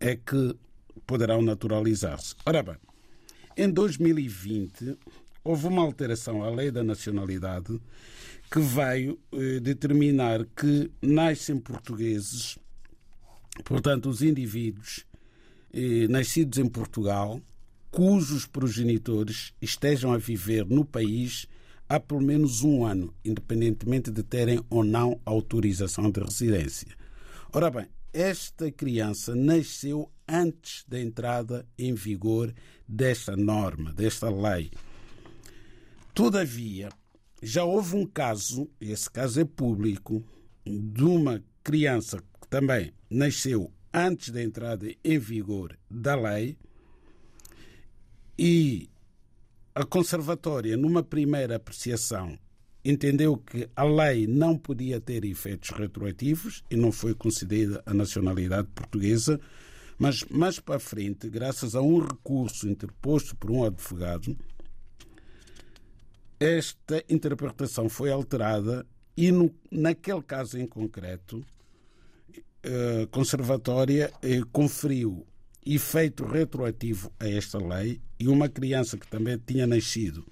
É 0.00 0.16
que 0.16 0.56
poderão 1.06 1.42
naturalizar-se. 1.42 2.34
Ora 2.44 2.62
bem, 2.62 2.76
em 3.56 3.70
2020 3.70 4.98
houve 5.42 5.66
uma 5.66 5.82
alteração 5.82 6.42
à 6.42 6.50
lei 6.50 6.70
da 6.70 6.82
nacionalidade 6.82 7.80
que 8.50 8.60
veio 8.60 9.18
eh, 9.32 9.60
determinar 9.60 10.44
que 10.56 10.90
nascem 11.00 11.58
portugueses, 11.58 12.58
portanto, 13.64 14.08
os 14.08 14.22
indivíduos 14.22 15.04
eh, 15.72 16.06
nascidos 16.08 16.58
em 16.58 16.68
Portugal, 16.68 17.40
cujos 17.90 18.46
progenitores 18.46 19.52
estejam 19.60 20.12
a 20.12 20.18
viver 20.18 20.66
no 20.66 20.84
país 20.84 21.46
há 21.88 21.98
pelo 22.00 22.20
menos 22.20 22.62
um 22.62 22.84
ano, 22.84 23.14
independentemente 23.24 24.10
de 24.10 24.22
terem 24.22 24.60
ou 24.68 24.84
não 24.84 25.20
autorização 25.24 26.10
de 26.10 26.20
residência. 26.20 26.88
Ora 27.52 27.70
bem, 27.70 27.86
esta 28.16 28.72
criança 28.72 29.34
nasceu 29.34 30.10
antes 30.26 30.84
da 30.88 30.98
entrada 30.98 31.68
em 31.78 31.92
vigor 31.92 32.54
desta 32.88 33.36
norma, 33.36 33.92
desta 33.92 34.30
lei. 34.30 34.70
Todavia, 36.14 36.88
já 37.42 37.62
houve 37.62 37.94
um 37.94 38.06
caso, 38.06 38.70
esse 38.80 39.10
caso 39.10 39.38
é 39.38 39.44
público, 39.44 40.24
de 40.64 41.04
uma 41.04 41.44
criança 41.62 42.18
que 42.40 42.48
também 42.48 42.90
nasceu 43.10 43.70
antes 43.92 44.30
da 44.30 44.42
entrada 44.42 44.90
em 45.04 45.18
vigor 45.18 45.78
da 45.90 46.14
lei, 46.14 46.56
e 48.38 48.88
a 49.74 49.84
Conservatória, 49.84 50.74
numa 50.74 51.02
primeira 51.02 51.56
apreciação, 51.56 52.38
entendeu 52.90 53.36
que 53.36 53.68
a 53.74 53.82
lei 53.82 54.26
não 54.26 54.56
podia 54.56 55.00
ter 55.00 55.24
efeitos 55.24 55.70
retroativos 55.70 56.62
e 56.70 56.76
não 56.76 56.92
foi 56.92 57.14
concedida 57.14 57.82
a 57.84 57.92
nacionalidade 57.92 58.68
portuguesa, 58.68 59.40
mas 59.98 60.22
mais 60.24 60.60
para 60.60 60.78
frente, 60.78 61.28
graças 61.28 61.74
a 61.74 61.82
um 61.82 61.98
recurso 61.98 62.68
interposto 62.68 63.34
por 63.36 63.50
um 63.50 63.64
advogado, 63.64 64.36
esta 66.38 67.02
interpretação 67.08 67.88
foi 67.88 68.10
alterada 68.10 68.86
e, 69.16 69.32
no, 69.32 69.52
naquele 69.70 70.22
caso 70.22 70.56
em 70.58 70.66
concreto, 70.66 71.44
a 72.62 73.06
Conservatória 73.08 74.12
eh, 74.22 74.42
conferiu 74.52 75.26
efeito 75.64 76.24
retroativo 76.24 77.10
a 77.18 77.28
esta 77.28 77.58
lei 77.58 78.00
e 78.20 78.28
uma 78.28 78.48
criança 78.48 78.96
que 78.96 79.08
também 79.08 79.38
tinha 79.44 79.66
nascido 79.66 80.24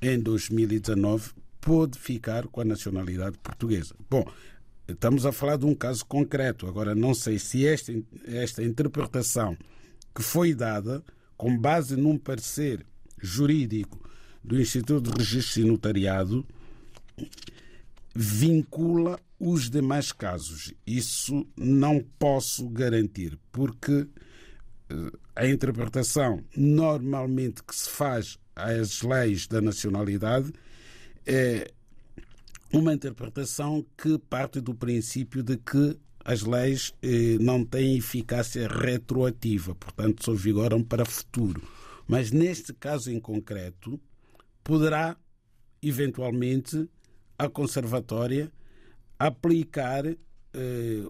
em 0.00 0.18
2019 0.18 1.32
pôde 1.60 1.98
ficar 1.98 2.46
com 2.48 2.60
a 2.60 2.64
nacionalidade 2.64 3.38
portuguesa. 3.38 3.94
Bom, 4.08 4.24
estamos 4.88 5.26
a 5.26 5.32
falar 5.32 5.56
de 5.56 5.66
um 5.66 5.74
caso 5.74 6.04
concreto. 6.06 6.66
Agora, 6.66 6.94
não 6.94 7.14
sei 7.14 7.38
se 7.38 7.66
esta, 7.66 7.92
esta 8.24 8.62
interpretação 8.62 9.56
que 10.14 10.22
foi 10.22 10.54
dada 10.54 11.04
com 11.36 11.56
base 11.56 11.96
num 11.96 12.18
parecer 12.18 12.84
jurídico 13.18 14.00
do 14.42 14.60
Instituto 14.60 15.10
de 15.10 15.18
Registro 15.18 15.62
e 15.62 15.64
Notariado 15.64 16.46
vincula 18.14 19.18
os 19.38 19.70
demais 19.70 20.12
casos. 20.12 20.72
Isso 20.86 21.46
não 21.56 22.04
posso 22.18 22.68
garantir, 22.68 23.38
porque 23.52 24.08
a 25.36 25.46
interpretação 25.46 26.44
normalmente 26.56 27.62
que 27.62 27.74
se 27.74 27.88
faz 27.88 28.38
às 28.54 29.02
leis 29.02 29.46
da 29.46 29.60
nacionalidade 29.60 30.52
é 31.26 31.70
uma 32.72 32.94
interpretação 32.94 33.84
que 33.96 34.18
parte 34.18 34.60
do 34.60 34.74
princípio 34.74 35.42
de 35.42 35.56
que 35.56 35.98
as 36.24 36.42
leis 36.42 36.94
eh, 37.02 37.38
não 37.40 37.64
têm 37.64 37.96
eficácia 37.96 38.68
retroativa, 38.68 39.74
portanto, 39.74 40.24
só 40.24 40.32
vigoram 40.34 40.82
para 40.82 41.04
futuro. 41.04 41.62
Mas 42.06 42.30
neste 42.30 42.72
caso 42.72 43.10
em 43.10 43.18
concreto, 43.18 43.98
poderá, 44.62 45.16
eventualmente, 45.82 46.88
a 47.38 47.48
Conservatória 47.48 48.52
aplicar 49.18 50.06
eh, 50.06 50.16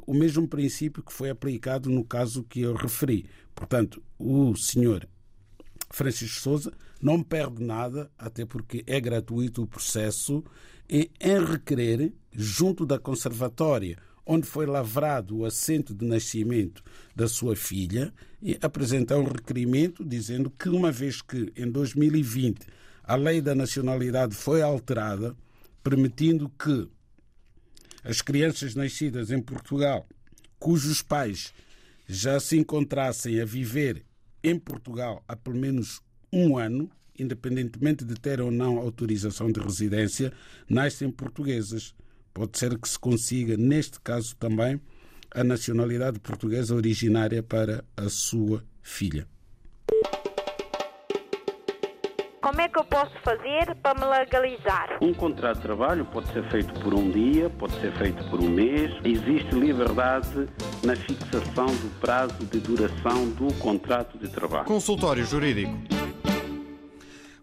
o 0.07 0.15
mesmo 0.15 0.47
princípio 0.47 1.03
que 1.03 1.13
foi 1.13 1.31
aplicado 1.31 1.91
no 1.91 2.05
caso 2.05 2.45
que 2.45 2.61
eu 2.61 2.75
referi. 2.75 3.27
Portanto, 3.55 4.03
o 4.19 4.55
senhor 4.57 5.09
Francisco 5.91 6.41
Souza 6.41 6.73
não 7.01 7.23
perde 7.23 7.63
nada, 7.63 8.11
até 8.19 8.45
porque 8.45 8.85
é 8.87 9.01
gratuito 9.01 9.63
o 9.63 9.67
processo, 9.67 10.45
em, 10.89 11.11
em 11.21 11.45
requerer, 11.45 12.13
junto 12.33 12.85
da 12.85 12.99
conservatória, 12.99 13.99
onde 14.27 14.47
foi 14.47 14.67
lavrado 14.67 15.39
o 15.39 15.45
assento 15.45 15.95
de 15.95 16.05
nascimento 16.05 16.83
da 17.17 17.27
sua 17.27 17.57
filha, 17.57 18.13
e 18.43 18.59
apresentar 18.61 19.19
um 19.19 19.25
requerimento 19.25 20.05
dizendo 20.05 20.51
que, 20.51 20.69
uma 20.69 20.93
vez 20.93 21.21
que 21.21 21.53
em 21.57 21.71
2020 21.71 22.67
a 23.03 23.17
lei 23.17 23.41
da 23.41 23.55
nacionalidade 23.55 24.35
foi 24.35 24.63
alterada, 24.63 25.35
permitindo 25.83 26.49
que 26.49 26.89
as 28.05 28.23
crianças 28.23 28.75
nascidas 28.75 29.31
em 29.31 29.43
Portugal, 29.43 30.07
cujos 30.59 31.03
pais 31.03 31.53
já 32.07 32.41
se 32.41 32.57
encontrassem 32.57 33.41
a 33.41 33.45
viver 33.45 34.05
em 34.43 34.59
Portugal 34.59 35.23
há 35.29 35.37
pelo 35.37 35.57
menos 35.57 36.01
um 36.33 36.57
ano, 36.59 36.91
independentemente 37.19 38.05
de 38.05 38.15
ter 38.15 38.41
ou 38.41 38.51
não 38.51 38.79
autorização 38.79 39.51
de 39.51 39.61
residência, 39.61 40.33
nascem 40.69 41.11
portuguesas. 41.11 41.95
pode 42.33 42.59
ser 42.59 42.79
que 42.79 42.89
se 42.89 42.99
consiga, 42.99 43.57
neste 43.57 44.01
caso 44.01 44.37
também, 44.37 44.81
a 45.35 45.45
nacionalidade 45.45 46.19
portuguesa 46.21 46.75
originária 46.75 47.43
para 47.43 47.85
a 47.97 48.09
sua 48.09 48.65
filha. 48.83 49.27
Como 52.41 52.59
é 52.61 52.69
que 52.69 52.79
eu 52.79 52.85
posso 52.85 53.13
fazer 53.23 53.77
para 53.83 54.01
me 54.01 54.07
legalizar? 54.07 54.99
Um 55.03 55.13
contrato 55.13 55.57
de 55.57 55.63
trabalho 55.63 56.05
pode 56.07 56.33
ser 56.33 56.43
feito 56.51 56.73
por 56.81 56.95
um 56.95 57.11
dia, 57.11 57.51
pode 57.51 57.79
ser 57.81 57.93
feito 57.99 58.25
por 58.31 58.41
um 58.41 58.49
mês. 58.49 58.91
Existe 59.05 59.55
liberdade 59.55 60.49
na 60.83 60.97
fixação 60.97 61.67
do 61.67 62.01
prazo 62.01 62.45
de 62.47 62.59
duração 62.59 63.29
do 63.31 63.53
contrato 63.55 64.17
de 64.19 64.29
trabalho. 64.29 64.65
Consultório 64.65 65.25
Jurídico. 65.25 66.00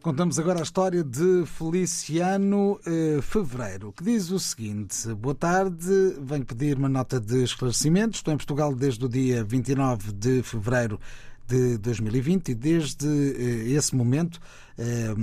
Contamos 0.08 0.40
agora 0.40 0.60
a 0.60 0.64
história 0.64 1.04
de 1.04 1.44
Feliciano 1.46 2.80
eh, 2.86 3.20
Fevereiro, 3.22 3.92
que 3.92 4.06
diz 4.06 4.32
o 4.32 4.40
seguinte: 4.40 5.14
Boa 5.14 5.36
tarde, 5.36 6.16
venho 6.22 6.46
pedir 6.46 6.78
uma 6.78 6.88
nota 6.88 7.20
de 7.20 7.44
esclarecimento. 7.44 8.16
Estou 8.16 8.34
em 8.34 8.38
Portugal 8.38 8.74
desde 8.74 9.04
o 9.04 9.10
dia 9.10 9.44
29 9.44 10.14
de 10.14 10.42
fevereiro 10.44 10.98
de 11.48 11.78
2020 11.78 12.50
e 12.50 12.56
desde 12.56 13.08
eh, 13.08 13.70
esse 13.72 13.96
momento, 13.96 14.40
eh, 14.78 15.14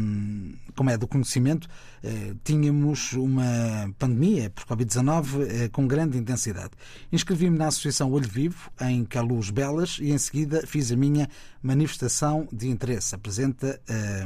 como 0.75 0.89
é 0.91 0.97
do 0.97 1.07
conhecimento, 1.07 1.69
eh, 2.03 2.35
tínhamos 2.43 3.13
uma 3.13 3.93
pandemia 3.99 4.49
por 4.51 4.65
Covid-19 4.65 5.71
com 5.71 5.87
grande 5.87 6.17
intensidade. 6.17 6.71
Inscrevi-me 7.13 7.59
na 7.59 7.67
Associação 7.67 8.11
Olho 8.11 8.29
Vivo, 8.29 8.71
em 8.81 9.05
Caluz 9.05 9.51
Belas, 9.51 9.99
e 10.01 10.11
em 10.11 10.19
seguida 10.19 10.67
fiz 10.67 10.91
a 10.91 10.97
minha 10.97 11.29
manifestação 11.63 12.49
de 12.51 12.69
interesse. 12.69 13.15
Apresenta 13.15 13.81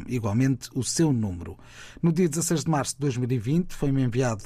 igualmente 0.06 0.70
o 0.74 0.82
seu 0.82 1.12
número. 1.12 1.56
No 2.02 2.12
dia 2.12 2.28
16 2.28 2.64
de 2.64 2.70
março 2.70 2.94
de 2.94 3.00
2020 3.00 3.74
foi-me 3.74 4.02
enviado 4.02 4.44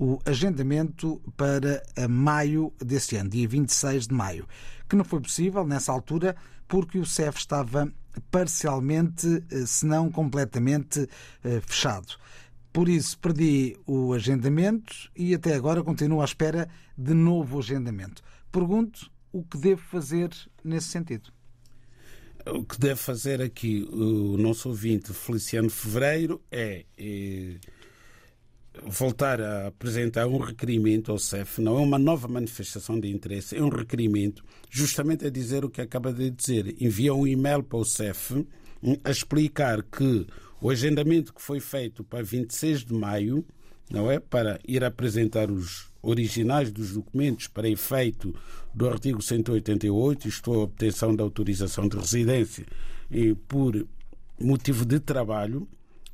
o 0.00 0.18
agendamento 0.24 1.20
para 1.36 1.82
maio 2.08 2.72
deste 2.82 3.16
ano, 3.16 3.28
dia 3.28 3.46
26 3.46 4.06
de 4.06 4.14
maio, 4.14 4.48
que 4.88 4.96
não 4.96 5.04
foi 5.04 5.20
possível 5.20 5.66
nessa 5.66 5.92
altura 5.92 6.34
porque 6.66 6.98
o 6.98 7.04
CEF 7.04 7.38
estava 7.38 7.92
parcialmente, 8.30 9.44
eh, 9.50 9.66
se 9.66 9.84
não 9.84 10.10
completamente, 10.10 11.06
eh, 11.44 11.60
fechado. 11.60 12.14
Por 12.72 12.88
isso, 12.88 13.18
perdi 13.18 13.76
o 13.86 14.14
agendamento 14.14 15.10
e 15.14 15.34
até 15.34 15.54
agora 15.54 15.82
continuo 15.82 16.22
à 16.22 16.24
espera 16.24 16.66
de 16.96 17.12
novo 17.12 17.58
agendamento. 17.58 18.22
Pergunto 18.50 19.10
o 19.30 19.42
que 19.42 19.58
devo 19.58 19.82
fazer 19.82 20.30
nesse 20.64 20.88
sentido. 20.88 21.30
O 22.46 22.64
que 22.64 22.80
deve 22.80 22.96
fazer 22.96 23.42
aqui 23.42 23.86
o 23.92 24.38
nosso 24.38 24.70
ouvinte 24.70 25.12
Feliciano 25.12 25.68
Fevereiro 25.68 26.40
é, 26.50 26.86
é 26.96 27.56
voltar 28.84 29.40
a 29.40 29.68
apresentar 29.68 30.26
um 30.26 30.38
requerimento 30.38 31.12
ao 31.12 31.18
CEF, 31.18 31.60
não 31.60 31.78
é 31.78 31.80
uma 31.80 31.98
nova 31.98 32.28
manifestação 32.28 32.98
de 32.98 33.10
interesse, 33.10 33.56
é 33.56 33.62
um 33.62 33.68
requerimento, 33.68 34.44
justamente 34.70 35.26
a 35.26 35.30
dizer 35.30 35.64
o 35.64 35.70
que 35.70 35.80
acaba 35.80 36.12
de 36.12 36.30
dizer. 36.30 36.76
Envia 36.80 37.14
um 37.14 37.26
e-mail 37.26 37.62
para 37.62 37.78
o 37.78 37.84
CEF 37.84 38.34
hum, 38.82 38.96
a 39.04 39.10
explicar 39.10 39.82
que 39.82 40.26
o 40.60 40.70
agendamento 40.70 41.32
que 41.32 41.40
foi 41.40 41.60
feito 41.60 42.04
para 42.04 42.22
26 42.22 42.84
de 42.84 42.92
maio, 42.92 43.44
não 43.90 44.10
é? 44.10 44.20
Para 44.20 44.60
ir 44.66 44.84
apresentar 44.84 45.50
os 45.50 45.88
originais 46.02 46.70
dos 46.70 46.92
documentos 46.92 47.46
para 47.46 47.68
efeito 47.68 48.34
do 48.74 48.88
artigo 48.88 49.22
188, 49.22 50.28
isto 50.28 50.52
é, 50.52 50.56
a 50.56 50.58
obtenção 50.60 51.14
da 51.14 51.22
autorização 51.22 51.88
de 51.88 51.96
residência 51.96 52.66
e 53.10 53.34
por 53.34 53.86
motivo 54.38 54.84
de 54.84 55.00
trabalho, 55.00 55.68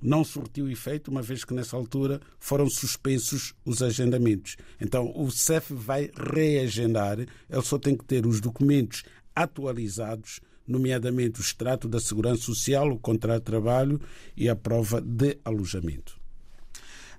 não 0.06 0.22
surtiu 0.22 0.70
efeito, 0.70 1.10
uma 1.10 1.20
vez 1.20 1.44
que 1.44 1.52
nessa 1.52 1.76
altura 1.76 2.20
foram 2.38 2.70
suspensos 2.70 3.54
os 3.64 3.82
agendamentos. 3.82 4.56
Então 4.80 5.12
o 5.16 5.30
CEF 5.32 5.74
vai 5.74 6.10
reagendar, 6.16 7.18
ele 7.18 7.62
só 7.62 7.76
tem 7.76 7.96
que 7.96 8.04
ter 8.04 8.24
os 8.24 8.40
documentos 8.40 9.02
atualizados, 9.34 10.40
nomeadamente 10.66 11.40
o 11.40 11.42
extrato 11.42 11.88
da 11.88 11.98
Segurança 11.98 12.42
Social, 12.42 12.88
o 12.88 12.98
contrato 12.98 13.38
de 13.38 13.46
trabalho 13.46 14.00
e 14.36 14.48
a 14.48 14.54
prova 14.54 15.00
de 15.00 15.38
alojamento. 15.44 16.18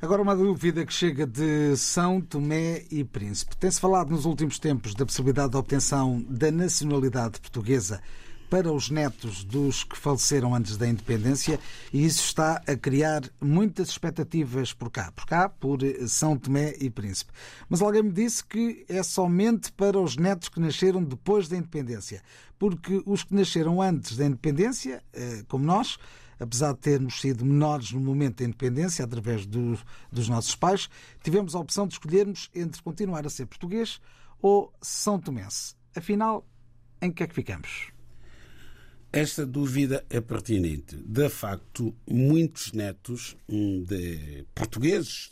Agora, 0.02 0.22
uma 0.22 0.36
dúvida 0.36 0.86
que 0.86 0.94
chega 0.94 1.26
de 1.26 1.76
São 1.76 2.22
Tomé 2.22 2.86
e 2.92 3.04
Príncipe. 3.04 3.58
Tem-se 3.58 3.80
falado 3.80 4.12
nos 4.12 4.26
últimos 4.26 4.60
tempos 4.60 4.94
da 4.94 5.06
possibilidade 5.06 5.52
de 5.52 5.58
obtenção 5.58 6.24
da 6.30 6.52
nacionalidade 6.52 7.40
portuguesa 7.40 8.00
para 8.50 8.72
os 8.72 8.90
netos 8.90 9.44
dos 9.44 9.84
que 9.84 9.98
faleceram 9.98 10.56
antes 10.56 10.78
da 10.78 10.88
independência 10.88 11.60
e 11.92 12.06
isso 12.06 12.24
está 12.24 12.62
a 12.66 12.76
criar 12.76 13.24
muitas 13.42 13.90
expectativas 13.90 14.74
por 14.74 14.90
cá, 14.90 15.12
por 15.12 15.26
cá, 15.26 15.50
por 15.50 15.80
São 16.08 16.38
Tomé 16.38 16.76
e 16.80 16.90
Príncipe. 16.90 17.32
Mas 17.70 17.82
alguém 17.82 18.04
me 18.04 18.12
disse 18.12 18.44
que 18.44 18.86
é 18.88 19.04
somente 19.04 19.72
para 19.72 20.00
os 20.00 20.16
netos 20.16 20.50
que 20.50 20.60
nasceram 20.60 21.04
depois 21.04 21.48
da 21.48 21.58
independência, 21.58 22.22
porque 22.58 23.02
os 23.06 23.24
que 23.24 23.36
nasceram 23.36 23.82
antes 23.82 24.16
da 24.16 24.26
independência, 24.26 25.04
eh, 25.14 25.44
como 25.48 25.66
nós, 25.66 25.98
apesar 26.40 26.74
de 26.74 26.80
termos 26.80 27.20
sido 27.20 27.46
menores 27.46 27.92
no 27.92 28.00
momento 28.00 28.38
da 28.38 28.46
independência, 28.46 29.04
através 29.04 29.46
do, 29.46 29.78
dos 30.12 30.30
nossos 30.30 30.56
pais, 30.56 30.90
tivemos 31.24 31.56
a 31.56 31.60
opção 31.60 31.88
de 31.88 31.94
escolhermos 31.94 32.50
entre 32.56 32.82
continuar 32.82 33.26
a 33.26 33.30
ser 33.30 33.46
português 33.46 34.00
ou 34.42 34.74
São 34.82 35.20
Tomense. 35.20 35.76
Afinal, 35.96 36.46
em 37.02 37.12
que 37.12 37.24
é 37.24 37.28
que 37.28 37.36
ficamos? 37.36 37.97
Esta 39.12 39.46
dúvida 39.46 40.06
é 40.10 40.20
pertinente. 40.20 40.98
De 40.98 41.30
facto, 41.30 41.96
muitos 42.10 42.74
netos 42.74 43.38
hum, 43.48 43.84
de 43.88 44.46
portugueses, 44.54 45.30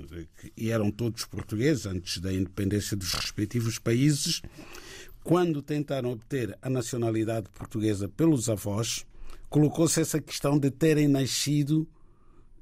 e 0.55 0.71
eram 0.71 0.89
todos 0.89 1.25
portugueses 1.25 1.85
antes 1.85 2.19
da 2.19 2.31
independência 2.31 2.95
dos 2.95 3.13
respectivos 3.13 3.77
países, 3.77 4.41
quando 5.23 5.61
tentaram 5.61 6.11
obter 6.11 6.57
a 6.61 6.69
nacionalidade 6.69 7.49
portuguesa 7.49 8.07
pelos 8.07 8.47
avós, 8.47 9.05
colocou-se 9.49 9.99
essa 9.99 10.21
questão 10.21 10.57
de 10.57 10.71
terem 10.71 11.07
nascido 11.07 11.87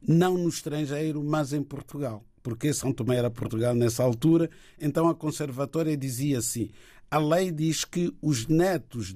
não 0.05 0.37
no 0.37 0.49
estrangeiro, 0.49 1.23
mas 1.23 1.53
em 1.53 1.61
Portugal. 1.61 2.25
Porque 2.41 2.73
São 2.73 2.91
Tomé 2.91 3.17
era 3.17 3.29
Portugal 3.29 3.75
nessa 3.75 4.03
altura, 4.03 4.49
então 4.81 5.07
a 5.07 5.15
conservatória 5.15 5.95
dizia 5.95 6.39
assim: 6.39 6.69
a 7.09 7.17
lei 7.17 7.51
diz 7.51 7.85
que 7.85 8.13
os 8.21 8.47
netos 8.47 9.15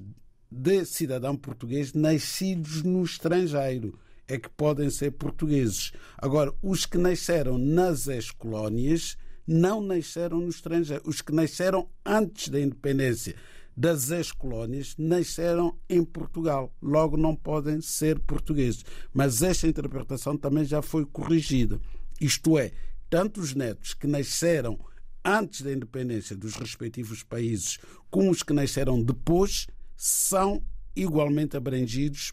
de 0.50 0.84
cidadão 0.84 1.36
português 1.36 1.92
nascidos 1.92 2.82
no 2.82 3.02
estrangeiro 3.04 3.98
é 4.26 4.38
que 4.38 4.48
podem 4.48 4.90
ser 4.90 5.12
portugueses. 5.12 5.92
Agora, 6.16 6.52
os 6.62 6.84
que 6.84 6.98
nasceram 6.98 7.56
nas 7.56 8.08
ex-colónias 8.08 9.16
não 9.46 9.80
nasceram 9.80 10.40
no 10.40 10.48
estrangeiro. 10.48 11.02
Os 11.06 11.22
que 11.22 11.32
nasceram 11.32 11.88
antes 12.04 12.48
da 12.48 12.60
independência 12.60 13.34
das 13.74 14.10
ex-colónias 14.10 14.94
nasceram 14.98 15.78
em 15.88 16.04
Portugal. 16.04 16.74
Logo, 16.82 17.16
não 17.16 17.34
podem 17.34 17.80
ser 17.80 18.18
portugueses. 18.18 18.84
Mas 19.14 19.40
esta 19.40 19.66
interpretação 19.66 20.36
também 20.36 20.64
já 20.64 20.82
foi 20.82 21.06
corrigida. 21.06 21.80
Isto 22.20 22.58
é, 22.58 22.72
tanto 23.08 23.40
os 23.40 23.54
netos 23.54 23.94
que 23.94 24.06
nasceram 24.06 24.78
antes 25.24 25.62
da 25.62 25.72
independência 25.72 26.36
dos 26.36 26.56
respectivos 26.56 27.22
países, 27.22 27.78
como 28.10 28.30
os 28.30 28.42
que 28.42 28.52
nasceram 28.52 29.02
depois, 29.02 29.66
são 30.00 30.62
igualmente 30.94 31.56
abrangidos 31.56 32.32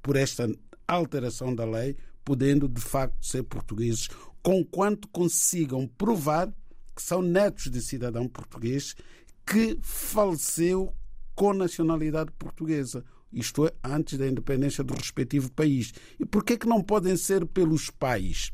por 0.00 0.14
esta 0.14 0.48
alteração 0.86 1.52
da 1.52 1.64
lei, 1.64 1.96
podendo 2.24 2.68
de 2.68 2.80
facto 2.80 3.26
ser 3.26 3.42
portugueses, 3.42 4.08
conquanto 4.40 5.08
consigam 5.08 5.88
provar 5.88 6.54
que 6.94 7.02
são 7.02 7.20
netos 7.20 7.68
de 7.68 7.82
cidadão 7.82 8.28
português 8.28 8.94
que 9.44 9.76
faleceu 9.82 10.94
com 11.34 11.52
nacionalidade 11.52 12.30
portuguesa, 12.38 13.04
isto 13.32 13.66
é, 13.66 13.72
antes 13.82 14.16
da 14.16 14.28
independência 14.28 14.84
do 14.84 14.94
respectivo 14.94 15.50
país. 15.50 15.92
E 16.20 16.24
por 16.24 16.44
que, 16.44 16.56
que 16.56 16.68
não 16.68 16.80
podem 16.80 17.16
ser 17.16 17.44
pelos 17.44 17.90
pais? 17.90 18.52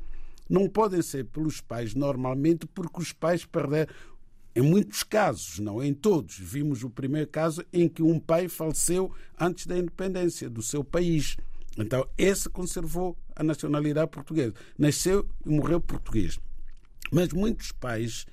Não 0.49 0.66
podem 0.66 1.03
ser 1.03 1.26
pelos 1.26 1.61
pais 1.61 1.95
normalmente 1.95 2.66
porque 2.66 3.03
os 3.03 3.12
pais 3.12 3.45
perderam. 3.45 3.93
Em 4.55 4.62
muitos 4.62 5.03
casos, 5.03 5.59
não 5.61 5.82
em 5.82 5.94
todos, 5.94 6.36
vimos 6.38 6.82
o 6.82 6.90
primeiro 6.90 7.28
caso 7.28 7.64
em 7.72 7.88
que 7.88 8.03
um 8.03 8.18
pai 8.18 8.48
faleceu 8.48 9.12
antes 9.38 9.66
da 9.66 9.78
independência 9.78 10.51
do 10.51 10.62
seu 10.62 10.82
país. 10.82 11.36
Então, 11.78 12.09
esse 12.18 12.48
conservou 12.48 13.16
a 13.36 13.44
nacionalidade 13.44 14.11
portuguesa. 14.11 14.55
Nasceu 14.76 15.28
e 15.46 15.51
morreu 15.51 15.80
português. 15.80 16.38
Mas 17.12 17.28
muitos 17.32 17.70
pais 17.70 18.26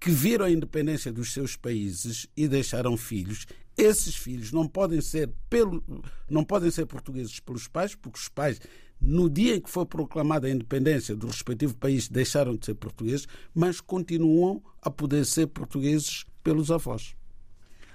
que 0.00 0.10
viram 0.10 0.46
a 0.46 0.50
independência 0.50 1.12
dos 1.12 1.32
seus 1.32 1.54
países 1.54 2.26
e 2.36 2.48
deixaram 2.48 2.96
filhos, 2.96 3.46
esses 3.76 4.16
filhos 4.16 4.52
não 4.52 4.66
podem 4.66 5.00
ser 5.00 5.30
pelo, 5.48 5.82
não 6.28 6.44
podem 6.44 6.70
ser 6.70 6.86
portugueses 6.86 7.38
pelos 7.40 7.68
pais, 7.68 7.94
porque 7.94 8.18
os 8.18 8.28
pais 8.28 8.60
no 9.02 9.28
dia 9.28 9.56
em 9.56 9.60
que 9.60 9.70
foi 9.70 9.84
proclamada 9.84 10.46
a 10.46 10.50
independência 10.50 11.16
do 11.16 11.26
respectivo 11.26 11.74
país, 11.74 12.08
deixaram 12.08 12.54
de 12.54 12.66
ser 12.66 12.74
portugueses, 12.74 13.26
mas 13.54 13.80
continuam 13.80 14.62
a 14.80 14.90
poder 14.90 15.26
ser 15.26 15.48
portugueses 15.48 16.24
pelos 16.42 16.70
avós. 16.70 17.14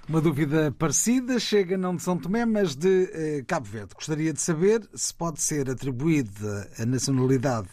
Uma 0.08 0.20
dúvida 0.20 0.72
parecida 0.78 1.38
chega 1.38 1.76
não 1.76 1.94
de 1.94 2.02
São 2.02 2.16
Tomé, 2.16 2.46
mas 2.46 2.74
de 2.74 3.10
eh, 3.12 3.44
Cabo 3.46 3.66
Verde. 3.66 3.94
Gostaria 3.94 4.32
de 4.32 4.40
saber 4.40 4.88
se 4.94 5.12
pode 5.12 5.42
ser 5.42 5.68
atribuída 5.68 6.70
a 6.78 6.86
nacionalidade 6.86 7.68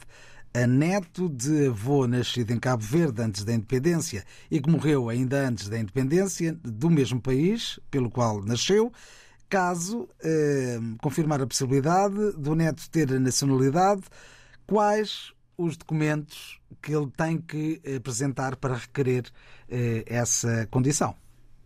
a 0.56 0.66
neto 0.66 1.28
de 1.28 1.68
avô 1.68 2.08
nascido 2.08 2.52
em 2.52 2.60
Cabo 2.60 2.82
Verde 2.82 3.22
antes 3.22 3.44
da 3.44 3.54
independência 3.54 4.24
e 4.50 4.62
que 4.62 4.70
morreu 4.70 5.10
ainda 5.10 5.46
antes 5.46 5.68
da 5.68 5.78
independência 5.78 6.58
do 6.64 6.90
mesmo 6.90 7.20
país 7.20 7.78
pelo 7.92 8.10
qual 8.10 8.42
nasceu, 8.42 8.90
caso 9.50 10.08
eh, 10.24 10.80
confirmar 11.02 11.42
a 11.42 11.48
possibilidade 11.48 12.32
do 12.34 12.56
neto 12.56 12.90
ter 12.90 13.12
a 13.14 13.20
nacionalidade, 13.20 14.04
quais 14.66 15.34
os 15.58 15.78
documentos 15.78 16.60
que 16.82 16.94
ele 16.94 17.10
tem 17.16 17.38
que 17.38 17.82
apresentar 17.96 18.56
para 18.56 18.76
requerer 18.76 19.26
eh, 19.70 20.04
essa 20.06 20.68
condição? 20.70 21.16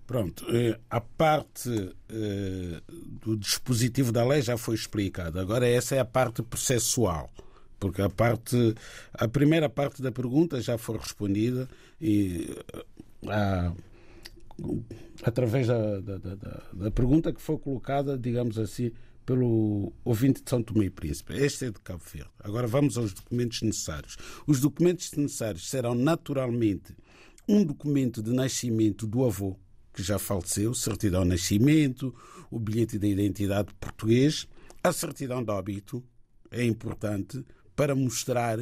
Pronto, 0.05 0.45
eh, 0.49 0.79
a 0.89 0.99
parte 0.99 1.95
eh, 2.09 2.81
do 3.21 3.37
dispositivo 3.37 4.11
da 4.11 4.25
lei 4.25 4.41
já 4.41 4.57
foi 4.57 4.75
explicada. 4.75 5.41
Agora 5.41 5.67
essa 5.67 5.95
é 5.95 5.99
a 5.99 6.05
parte 6.05 6.41
processual, 6.41 7.29
porque 7.79 8.01
a 8.01 8.09
parte, 8.09 8.75
a 9.13 9.27
primeira 9.27 9.69
parte 9.69 10.01
da 10.01 10.11
pergunta 10.11 10.61
já 10.61 10.77
foi 10.77 10.97
respondida 10.97 11.69
e 12.01 12.57
a, 13.27 13.71
através 15.23 15.67
da, 15.67 15.99
da, 15.99 16.17
da, 16.17 16.63
da, 16.73 16.91
pergunta 16.91 17.33
que 17.33 17.41
foi 17.41 17.57
colocada, 17.57 18.17
digamos 18.17 18.57
assim, 18.57 18.91
pelo 19.25 19.93
ouvinte 20.03 20.41
de 20.43 20.49
São 20.49 20.63
Tomé 20.63 20.85
e 20.85 20.89
Príncipe. 20.89 21.33
Este 21.33 21.65
é 21.65 21.71
de 21.71 21.79
Cabo 21.79 22.01
Verde. 22.11 22.31
Agora 22.39 22.67
vamos 22.67 22.97
aos 22.97 23.13
documentos 23.13 23.61
necessários. 23.61 24.17
Os 24.47 24.59
documentos 24.59 25.11
necessários 25.13 25.69
serão 25.69 25.93
naturalmente 25.93 26.95
um 27.47 27.63
documento 27.63 28.21
de 28.21 28.31
nascimento 28.31 29.07
do 29.07 29.25
avô, 29.25 29.55
que 29.93 30.03
já 30.03 30.19
faleceu, 30.19 30.73
certidão 30.73 31.23
de 31.23 31.29
nascimento, 31.29 32.13
o 32.49 32.59
bilhete 32.59 32.97
de 32.97 33.07
identidade 33.07 33.73
português, 33.79 34.47
a 34.83 34.91
certidão 34.93 35.43
de 35.43 35.51
óbito, 35.51 36.03
é 36.51 36.63
importante 36.63 37.43
para 37.75 37.95
mostrar, 37.95 38.59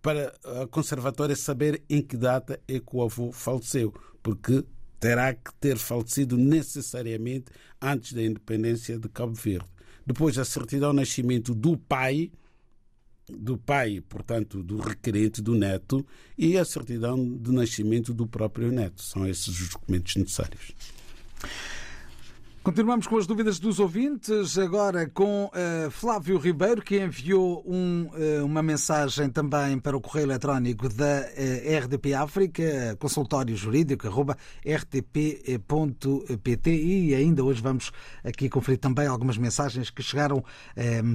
para 0.00 0.34
a 0.62 0.66
conservatória 0.66 1.36
saber 1.36 1.82
em 1.88 2.02
que 2.02 2.16
data 2.16 2.60
é 2.66 2.78
que 2.78 2.96
o 2.96 3.02
avô 3.02 3.32
faleceu, 3.32 3.92
porque 4.22 4.64
terá 4.98 5.32
que 5.32 5.52
ter 5.60 5.76
falecido 5.76 6.36
necessariamente 6.36 7.46
antes 7.80 8.12
da 8.12 8.22
independência 8.22 8.98
de 8.98 9.08
Cabo 9.08 9.34
Verde. 9.34 9.68
Depois, 10.06 10.38
a 10.38 10.44
certidão 10.44 10.90
de 10.90 10.96
nascimento 10.96 11.54
do 11.54 11.76
pai, 11.76 12.30
do 13.28 13.58
pai, 13.58 14.02
portanto, 14.08 14.62
do 14.62 14.78
requerente, 14.78 15.42
do 15.42 15.54
neto, 15.54 16.04
e 16.36 16.56
a 16.56 16.64
certidão 16.64 17.36
de 17.36 17.52
nascimento 17.52 18.14
do 18.14 18.26
próprio 18.26 18.72
neto. 18.72 19.02
São 19.02 19.26
esses 19.26 19.48
os 19.60 19.68
documentos 19.68 20.16
necessários. 20.16 20.74
Continuamos 22.68 23.06
com 23.06 23.16
as 23.16 23.26
dúvidas 23.26 23.58
dos 23.58 23.80
ouvintes, 23.80 24.58
agora 24.58 25.08
com 25.08 25.46
uh, 25.46 25.90
Flávio 25.90 26.36
Ribeiro, 26.36 26.82
que 26.82 27.02
enviou 27.02 27.64
um, 27.66 28.10
uh, 28.12 28.44
uma 28.44 28.62
mensagem 28.62 29.30
também 29.30 29.78
para 29.78 29.96
o 29.96 30.00
correio 30.02 30.26
eletrónico 30.26 30.86
da 30.86 31.22
uh, 31.22 31.78
RDP 31.82 32.12
África, 32.12 32.94
consultório 32.98 33.56
jurídico, 33.56 34.06
arroba 34.06 34.36
rtp.pt 34.62 35.60
e 36.70 37.14
ainda 37.14 37.42
hoje 37.42 37.62
vamos 37.62 37.90
aqui 38.22 38.50
conferir 38.50 38.78
também 38.78 39.06
algumas 39.06 39.38
mensagens 39.38 39.88
que 39.88 40.02
chegaram 40.02 40.44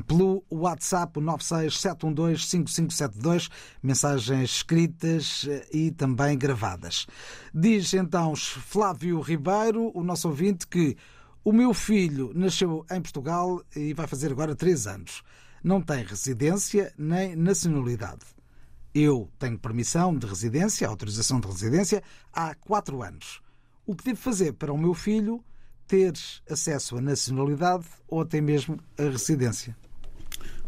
pelo 0.08 0.44
WhatsApp 0.50 1.20
967125572, 1.20 3.52
mensagens 3.84 4.50
escritas 4.50 5.48
e 5.72 5.92
também 5.92 6.36
gravadas. 6.36 7.06
Diz 7.54 7.94
então 7.94 8.36
Flávio 8.36 9.22
Ribeiro, 9.22 9.92
o 9.94 10.04
nosso 10.04 10.30
ouvinte, 10.30 10.66
que 10.66 10.98
o 11.44 11.52
meu 11.52 11.74
filho 11.74 12.32
nasceu 12.34 12.86
em 12.90 13.02
Portugal 13.02 13.62
e 13.76 13.94
vai 13.94 14.08
fazer 14.08 14.32
agora 14.32 14.56
três 14.56 14.88
anos. 14.88 15.22
Não 15.64 15.82
tem 15.82 16.04
residência 16.04 16.94
nem 16.98 17.36
nacionalidade. 17.36 18.26
Eu 18.94 19.30
tenho 19.40 19.58
permissão 19.58 20.18
de 20.18 20.26
residência, 20.26 20.88
autorização 20.88 21.40
de 21.40 21.48
residência, 21.48 22.04
há 22.32 22.54
quatro 22.56 23.02
anos. 23.02 23.42
O 23.86 23.96
que 23.96 24.06
devo 24.06 24.20
fazer 24.20 24.54
para 24.54 24.72
o 24.72 24.78
meu 24.78 24.94
filho 24.94 25.44
ter 25.88 26.14
acesso 26.50 26.98
à 26.98 27.02
nacionalidade 27.02 27.86
ou 28.08 28.22
até 28.22 28.40
mesmo 28.40 28.80
à 28.98 29.04
residência? 29.04 29.76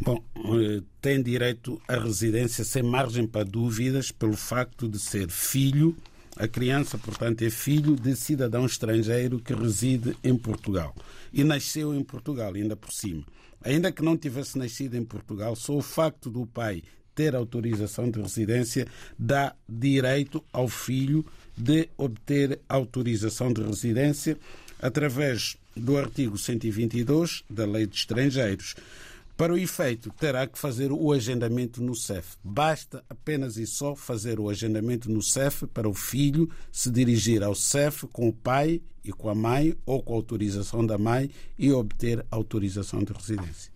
Bom, 0.01 0.21
eh, 0.35 0.83
tem 1.01 1.23
direito 1.23 1.81
à 1.87 1.97
residência 1.97 2.65
sem 2.65 2.83
margem 2.83 3.25
para 3.25 3.45
dúvidas 3.45 4.11
pelo 4.11 4.35
facto 4.35 4.89
de 4.89 4.99
ser 4.99 5.29
filho 5.29 5.95
a 6.37 6.47
criança, 6.47 6.97
portanto, 6.97 7.41
é 7.43 7.49
filho 7.49 7.95
de 7.95 8.15
cidadão 8.15 8.65
estrangeiro 8.65 9.39
que 9.39 9.53
reside 9.53 10.17
em 10.23 10.35
Portugal 10.35 10.93
e 11.31 11.43
nasceu 11.43 11.93
em 11.93 12.03
Portugal, 12.03 12.53
ainda 12.53 12.75
por 12.75 12.91
cima. 12.91 13.23
Ainda 13.63 13.91
que 13.91 14.03
não 14.03 14.17
tivesse 14.17 14.57
nascido 14.57 14.95
em 14.95 15.03
Portugal, 15.03 15.55
só 15.55 15.73
o 15.73 15.81
facto 15.81 16.29
do 16.29 16.45
pai 16.45 16.83
ter 17.15 17.35
autorização 17.35 18.11
de 18.11 18.21
residência 18.21 18.85
dá 19.17 19.55
direito 19.67 20.43
ao 20.51 20.67
filho 20.67 21.25
de 21.57 21.87
obter 21.97 22.59
autorização 22.67 23.53
de 23.53 23.63
residência 23.63 24.37
através 24.81 25.57
do 25.75 25.97
artigo 25.97 26.37
122 26.37 27.43
da 27.49 27.65
Lei 27.65 27.87
de 27.87 27.95
Estrangeiros. 27.95 28.75
Para 29.37 29.51
o 29.51 29.57
efeito, 29.57 30.09
terá 30.11 30.47
que 30.47 30.57
fazer 30.57 30.93
o 30.93 31.11
agendamento 31.11 31.83
no 31.83 31.93
CEF. 31.93 32.37
Basta 32.41 33.03
apenas 33.09 33.57
e 33.57 33.67
só 33.67 33.93
fazer 33.93 34.39
o 34.39 34.49
agendamento 34.49 35.11
no 35.11 35.21
CEF 35.21 35.67
para 35.67 35.89
o 35.89 35.93
filho 35.93 36.49
se 36.71 36.89
dirigir 36.89 37.43
ao 37.43 37.53
CEF 37.53 38.07
com 38.07 38.29
o 38.29 38.33
pai 38.33 38.81
e 39.03 39.11
com 39.11 39.29
a 39.29 39.35
mãe 39.35 39.75
ou 39.85 40.01
com 40.01 40.13
a 40.13 40.15
autorização 40.15 40.85
da 40.85 40.97
mãe 40.97 41.29
e 41.59 41.69
obter 41.69 42.25
autorização 42.31 43.03
de 43.03 43.11
residência. 43.11 43.75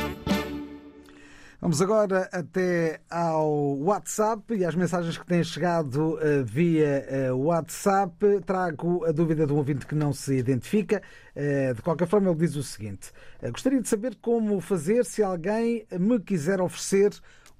Vamos 1.61 1.79
agora 1.79 2.27
até 2.31 3.01
ao 3.07 3.77
WhatsApp 3.77 4.51
e 4.55 4.65
às 4.65 4.73
mensagens 4.73 5.15
que 5.15 5.27
têm 5.27 5.43
chegado 5.43 6.15
uh, 6.15 6.43
via 6.43 7.05
uh, 7.31 7.37
WhatsApp. 7.37 8.41
Trago 8.43 9.05
a 9.05 9.11
dúvida 9.11 9.45
de 9.45 9.53
um 9.53 9.57
ouvinte 9.57 9.85
que 9.85 9.93
não 9.93 10.11
se 10.11 10.35
identifica. 10.35 11.03
Uh, 11.35 11.75
de 11.75 11.81
qualquer 11.83 12.07
forma, 12.07 12.31
ele 12.31 12.39
diz 12.39 12.55
o 12.55 12.63
seguinte: 12.63 13.11
Gostaria 13.51 13.79
de 13.79 13.87
saber 13.87 14.15
como 14.15 14.59
fazer 14.59 15.05
se 15.05 15.21
alguém 15.21 15.85
me 15.99 16.19
quiser 16.19 16.59
oferecer 16.59 17.11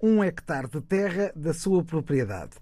um 0.02 0.24
hectare 0.24 0.68
de 0.68 0.82
terra 0.82 1.32
da 1.36 1.54
sua 1.54 1.84
propriedade. 1.84 2.54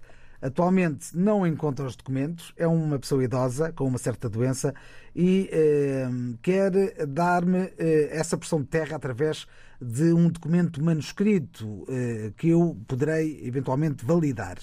Atualmente 0.42 1.16
não 1.16 1.46
encontra 1.46 1.84
os 1.84 1.94
documentos, 1.94 2.52
é 2.56 2.66
uma 2.66 2.98
pessoa 2.98 3.22
idosa 3.22 3.72
com 3.72 3.84
uma 3.84 3.98
certa 3.98 4.26
doença 4.26 4.74
e 5.14 5.50
eh, 5.52 6.08
quer 6.40 6.72
dar-me 7.06 7.70
eh, 7.76 8.08
essa 8.10 8.38
porção 8.38 8.62
de 8.62 8.68
terra 8.68 8.96
através 8.96 9.46
de 9.80 10.12
um 10.12 10.28
documento 10.28 10.82
manuscrito 10.82 11.84
eh, 11.88 12.32
que 12.36 12.48
eu 12.48 12.76
poderei 12.86 13.40
eventualmente 13.46 14.04
validar. 14.04 14.58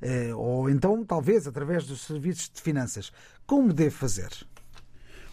Eh, 0.00 0.34
ou 0.34 0.70
então, 0.70 1.04
talvez, 1.04 1.46
através 1.46 1.86
dos 1.86 2.02
serviços 2.02 2.50
de 2.52 2.60
finanças. 2.60 3.12
Como 3.46 3.72
devo 3.72 3.94
fazer? 3.94 4.30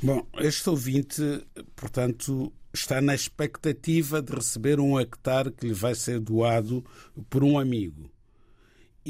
Bom, 0.01 0.25
este 0.39 0.69
ouvinte, 0.69 1.45
portanto, 1.75 2.51
está 2.73 3.01
na 3.01 3.15
expectativa 3.15 4.21
de 4.21 4.33
receber 4.33 4.79
um 4.79 4.99
hectare 4.99 5.51
que 5.51 5.67
lhe 5.67 5.73
vai 5.73 5.95
ser 5.95 6.19
doado 6.19 6.83
por 7.29 7.43
um 7.43 7.57
amigo 7.57 8.09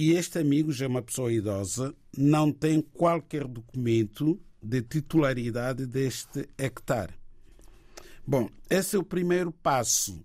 e 0.02 0.14
este 0.14 0.40
amigo 0.40 0.72
já 0.72 0.86
é 0.86 0.88
uma 0.88 1.02
pessoa 1.02 1.30
idosa, 1.30 1.94
não 2.18 2.54
tem 2.54 2.82
qualquer 2.82 3.46
documento 3.46 4.40
de 4.64 4.82
titularidade 4.82 5.86
deste 5.86 6.48
hectare. 6.58 7.19
Bom, 8.32 8.48
esse 8.70 8.96
é 8.96 9.00
o 9.00 9.04
primeiro 9.04 9.52
passo. 9.52 10.24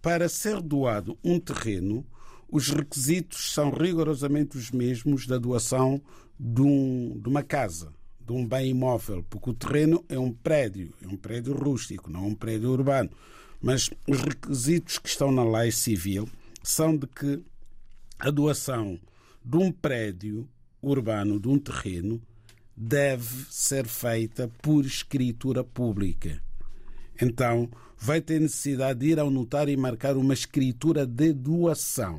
Para 0.00 0.30
ser 0.30 0.62
doado 0.62 1.18
um 1.22 1.38
terreno, 1.38 2.02
os 2.50 2.70
requisitos 2.70 3.52
são 3.52 3.68
rigorosamente 3.68 4.56
os 4.56 4.70
mesmos 4.70 5.26
da 5.26 5.36
doação 5.36 6.00
de, 6.40 6.62
um, 6.62 7.20
de, 7.20 7.28
uma 7.28 7.42
casa, 7.42 7.92
de 8.18 8.32
um 8.32 8.48
bem 8.48 8.70
imóvel, 8.70 9.22
porque 9.28 9.50
o 9.50 9.52
terreno 9.52 10.02
é 10.08 10.18
um 10.18 10.32
prédio, 10.32 10.94
é 11.02 11.06
um 11.06 11.18
prédio 11.18 11.54
rústico, 11.54 12.10
não 12.10 12.28
um 12.28 12.34
prédio 12.34 12.70
urbano. 12.70 13.10
Mas 13.60 13.90
os 14.08 14.22
requisitos 14.22 14.96
que 14.96 15.10
estão 15.10 15.30
na 15.30 15.44
lei 15.44 15.70
civil 15.70 16.26
são 16.62 16.96
de 16.96 17.06
que 17.06 17.44
a 18.18 18.30
doação 18.30 18.98
de 19.44 19.58
um 19.58 19.70
prédio 19.70 20.48
urbano, 20.80 21.38
de 21.38 21.48
um 21.48 21.58
terreno, 21.58 22.22
deve 22.74 23.44
ser 23.50 23.86
feita 23.86 24.50
por 24.62 24.86
escritura 24.86 25.62
pública. 25.62 26.42
Então, 27.20 27.70
vai 27.96 28.20
ter 28.20 28.40
necessidade 28.40 29.00
de 29.00 29.06
ir 29.12 29.20
ao 29.20 29.30
notário 29.30 29.72
e 29.72 29.76
marcar 29.76 30.16
uma 30.16 30.34
escritura 30.34 31.06
de 31.06 31.32
doação. 31.32 32.18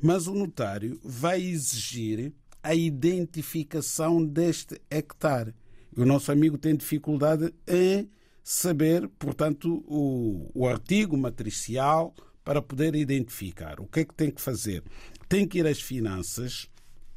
Mas 0.00 0.26
o 0.26 0.34
notário 0.34 0.98
vai 1.04 1.40
exigir 1.40 2.32
a 2.62 2.74
identificação 2.74 4.24
deste 4.24 4.80
hectare. 4.90 5.54
O 5.96 6.04
nosso 6.04 6.32
amigo 6.32 6.58
tem 6.58 6.76
dificuldade 6.76 7.52
em 7.66 8.10
saber, 8.42 9.08
portanto, 9.18 9.84
o, 9.86 10.50
o 10.54 10.66
artigo 10.66 11.16
matricial 11.16 12.14
para 12.44 12.60
poder 12.60 12.94
identificar. 12.94 13.80
O 13.80 13.86
que 13.86 14.00
é 14.00 14.04
que 14.04 14.14
tem 14.14 14.30
que 14.30 14.40
fazer? 14.40 14.82
Tem 15.28 15.46
que 15.46 15.58
ir 15.58 15.66
às 15.66 15.80
finanças 15.80 16.68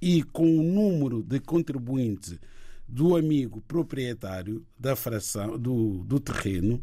e 0.02 0.22
com 0.22 0.60
o 0.60 0.64
número 0.64 1.24
de 1.24 1.40
contribuinte 1.40 2.40
do 2.88 3.16
amigo 3.16 3.62
proprietário 3.62 4.66
da 4.78 4.96
fração 4.96 5.58
do, 5.58 6.04
do 6.04 6.20
terreno, 6.20 6.82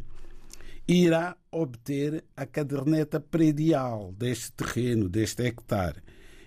irá 0.87 1.37
obter 1.51 2.25
a 2.37 2.45
caderneta 2.45 3.21
predial 3.21 4.13
deste 4.13 4.53
terreno, 4.53 5.09
deste 5.09 5.43
hectare. 5.43 6.03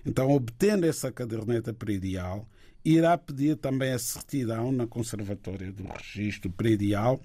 Então, 0.06 0.30
obtendo 0.32 0.86
essa 0.86 1.12
caderneta 1.12 1.74
predial, 1.74 2.48
irá 2.84 3.18
pedir 3.18 3.58
também 3.58 3.94
a 3.94 4.00
certidão 4.00 4.72
na 4.72 4.86
Conservatória 4.86 5.72
do 5.72 5.84
Registro 5.84 6.52
Predial 6.52 7.20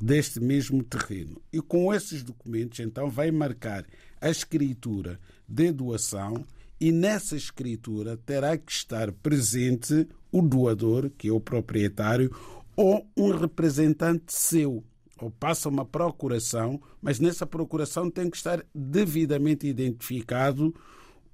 deste 0.00 0.38
mesmo 0.38 0.84
terreno. 0.84 1.40
E 1.52 1.60
com 1.60 1.92
esses 1.92 2.22
documentos, 2.22 2.78
então, 2.78 3.10
vai 3.10 3.30
marcar 3.30 3.84
a 4.20 4.30
escritura 4.30 5.18
de 5.48 5.72
doação 5.72 6.44
e 6.80 6.92
nessa 6.92 7.36
escritura 7.36 8.16
terá 8.16 8.56
que 8.56 8.70
estar 8.70 9.10
presente 9.12 10.06
o 10.32 10.42
doador, 10.42 11.10
que 11.16 11.28
é 11.28 11.32
o 11.32 11.40
proprietário, 11.40 12.34
ou 12.76 13.06
um 13.16 13.30
representante 13.30 14.32
seu. 14.32 14.84
Ou 15.20 15.30
passa 15.30 15.68
uma 15.68 15.84
procuração, 15.84 16.80
mas 17.02 17.20
nessa 17.20 17.46
procuração 17.46 18.10
tem 18.10 18.30
que 18.30 18.36
estar 18.36 18.64
devidamente 18.74 19.66
identificado 19.66 20.74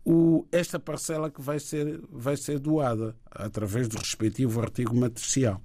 o, 0.04 0.46
esta 0.52 0.78
parcela 0.78 1.30
que 1.30 1.40
vai 1.40 1.58
ser, 1.58 2.00
vai 2.10 2.36
ser 2.36 2.60
doada 2.60 3.16
através 3.30 3.88
do 3.88 3.98
respectivo 3.98 4.60
artigo 4.60 4.94
matricial. 4.94 5.60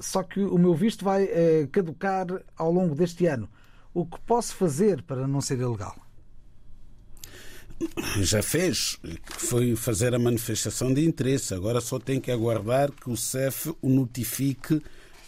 Só 0.00 0.24
que 0.24 0.40
o 0.40 0.58
meu 0.58 0.74
visto 0.74 1.04
vai 1.04 1.28
caducar 1.70 2.26
ao 2.56 2.72
longo 2.72 2.96
deste 2.96 3.26
ano. 3.26 3.48
O 3.94 4.04
que 4.04 4.18
posso 4.22 4.56
fazer 4.56 5.02
para 5.02 5.28
não 5.28 5.40
ser 5.40 5.60
ilegal? 5.60 5.94
Já 8.20 8.42
fez, 8.42 8.98
foi 9.26 9.76
fazer 9.76 10.14
a 10.14 10.18
manifestação 10.18 10.92
de 10.92 11.04
interesse. 11.04 11.54
Agora 11.54 11.80
só 11.80 11.98
tem 11.98 12.20
que 12.20 12.30
aguardar 12.30 12.90
que 12.92 13.10
o 13.10 13.16
CEF 13.16 13.74
o 13.80 13.88
notifique 13.88 14.82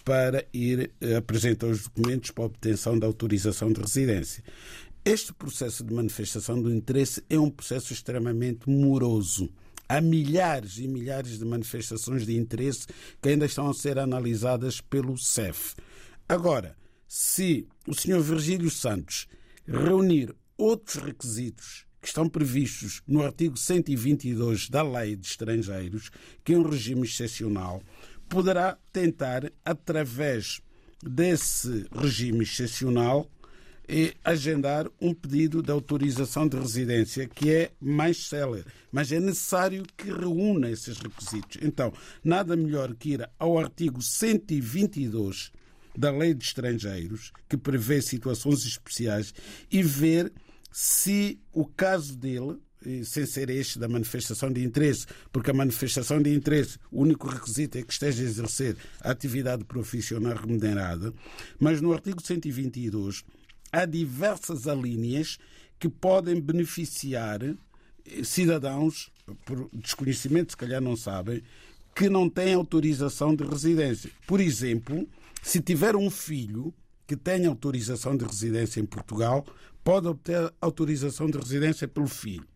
para 0.05 0.45
ir 0.53 0.91
apresentar 1.17 1.67
os 1.67 1.85
documentos 1.85 2.31
para 2.31 2.45
obtenção 2.45 2.99
da 2.99 3.07
autorização 3.07 3.73
de 3.73 3.81
residência. 3.81 4.43
Este 5.05 5.33
processo 5.33 5.85
de 5.85 5.95
manifestação 5.95 6.61
do 6.61 6.73
interesse 6.73 7.23
é 7.31 7.39
um 7.39 7.51
processo 7.51 7.93
extremamente 7.93 8.69
moroso. 8.69 9.49
Há 9.89 10.01
milhares 10.01 10.79
e 10.79 10.87
milhares 10.87 11.39
de 11.39 11.45
manifestações 11.45 12.27
de 12.27 12.37
interesse 12.37 12.87
que 13.21 13.29
ainda 13.29 13.47
estão 13.47 13.69
a 13.69 13.75
ser 13.75 13.99
analisadas 13.99 14.81
pelo 14.81 15.17
CEF. 15.17 15.75
Agora, 16.29 16.77
se 17.09 17.67
o 17.89 17.95
Sr. 17.95 18.21
Virgílio 18.21 18.71
Santos 18.71 19.27
reunir 19.67 20.35
outros 20.57 21.03
requisitos 21.03 21.90
que 22.01 22.09
estão 22.09 22.29
previstos 22.29 23.03
no 23.07 23.23
artigo 23.23 23.57
122 23.57 24.69
da 24.69 24.83
Lei 24.83 25.17
de 25.17 25.27
Estrangeiros, 25.27 26.11
que 26.43 26.57
um 26.57 26.63
regime 26.63 27.03
excepcional, 27.03 27.83
poderá 28.29 28.79
tentar, 28.93 29.51
através 29.65 30.61
desse 31.03 31.87
regime 31.93 32.45
excepcional, 32.45 33.31
agendar 34.25 34.87
um 35.01 35.13
pedido 35.13 35.61
de 35.63 35.73
autorização 35.73 36.47
de 36.47 36.57
residência 36.57 37.27
que 37.27 37.51
é 37.51 37.73
mais 37.81 38.29
célere, 38.29 38.65
mas 38.93 39.11
é 39.11 39.19
necessário 39.19 39.83
que 39.97 40.13
reúna 40.13 40.71
esses 40.71 40.99
requisitos. 40.99 41.59
Então, 41.61 41.93
nada 42.23 42.55
melhor 42.57 42.95
que 42.95 43.15
ir 43.15 43.29
ao 43.37 43.59
artigo 43.59 44.01
122 44.01 45.51
da 45.99 46.13
Lei 46.13 46.35
de 46.35 46.45
Estrangeiros, 46.45 47.33
que 47.49 47.57
prevê 47.57 48.01
situações 48.01 48.65
especiais, 48.65 49.35
e 49.69 49.83
ver 49.83 50.33
se 50.71 51.39
o 51.53 51.65
caso 51.65 52.17
dele, 52.17 52.59
sem 53.05 53.27
ser 53.27 53.51
este 53.51 53.79
da 53.79 53.89
manifestação 53.89 54.51
de 54.51 54.65
interesse, 54.65 55.07
porque 55.33 55.51
a 55.51 55.55
manifestação 55.55 56.21
de 56.23 56.35
interesse, 56.35 56.79
o 56.91 57.03
único 57.03 57.29
requisito 57.29 57.77
é 57.77 57.83
que 57.83 57.93
esteja 57.93 58.23
a 58.23 58.27
exercer 58.27 58.77
a 59.01 59.11
atividade 59.11 59.65
profissional 59.65 60.35
remunerada, 60.35 61.13
mas 61.59 61.81
no 61.81 61.93
artigo 61.93 62.23
122 62.23 63.25
há 63.71 63.85
diversas 63.85 64.67
alíneas 64.67 65.39
que 65.79 65.89
podem 65.89 66.41
beneficiar 66.41 67.41
cidadãos, 68.25 69.11
por 69.45 69.69
desconhecimento, 69.73 70.53
se 70.53 70.57
calhar 70.57 70.81
não 70.81 70.97
sabem, 70.97 71.43
que 71.95 72.09
não 72.09 72.29
têm 72.29 72.55
autorização 72.55 73.35
de 73.35 73.45
residência. 73.45 74.11
Por 74.27 74.41
exemplo, 74.41 75.09
se 75.43 75.61
tiver 75.61 75.97
um 75.97 76.11
filho 76.11 76.73
que 77.07 77.17
tenha 77.17 77.49
autorização 77.49 78.17
de 78.17 78.25
residência 78.25 78.81
em 78.81 78.87
Portugal, 78.87 79.45
pode 79.83 80.09
obter 80.09 80.53
autorização 80.61 81.29
de 81.29 81.39
residência 81.39 81.89
pelo 81.89 82.07
filho. 82.07 82.47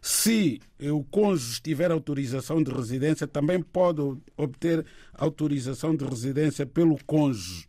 Se 0.00 0.60
o 0.80 1.02
cônjuge 1.02 1.60
tiver 1.60 1.90
autorização 1.90 2.62
de 2.62 2.70
residência, 2.70 3.26
também 3.26 3.60
pode 3.60 4.00
obter 4.36 4.86
autorização 5.12 5.96
de 5.96 6.04
residência 6.04 6.64
pelo 6.64 6.96
cônjuge. 7.04 7.68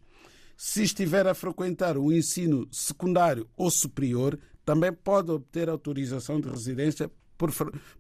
Se 0.56 0.84
estiver 0.84 1.26
a 1.28 1.34
frequentar 1.34 1.98
o 1.98 2.12
ensino 2.12 2.68
secundário 2.72 3.48
ou 3.56 3.72
superior, 3.72 4.40
também 4.66 4.92
pode 4.92 5.32
obter 5.32 5.70
autorização 5.70 6.40
de 6.40 6.50
residência 6.50 7.10
por, 7.38 7.52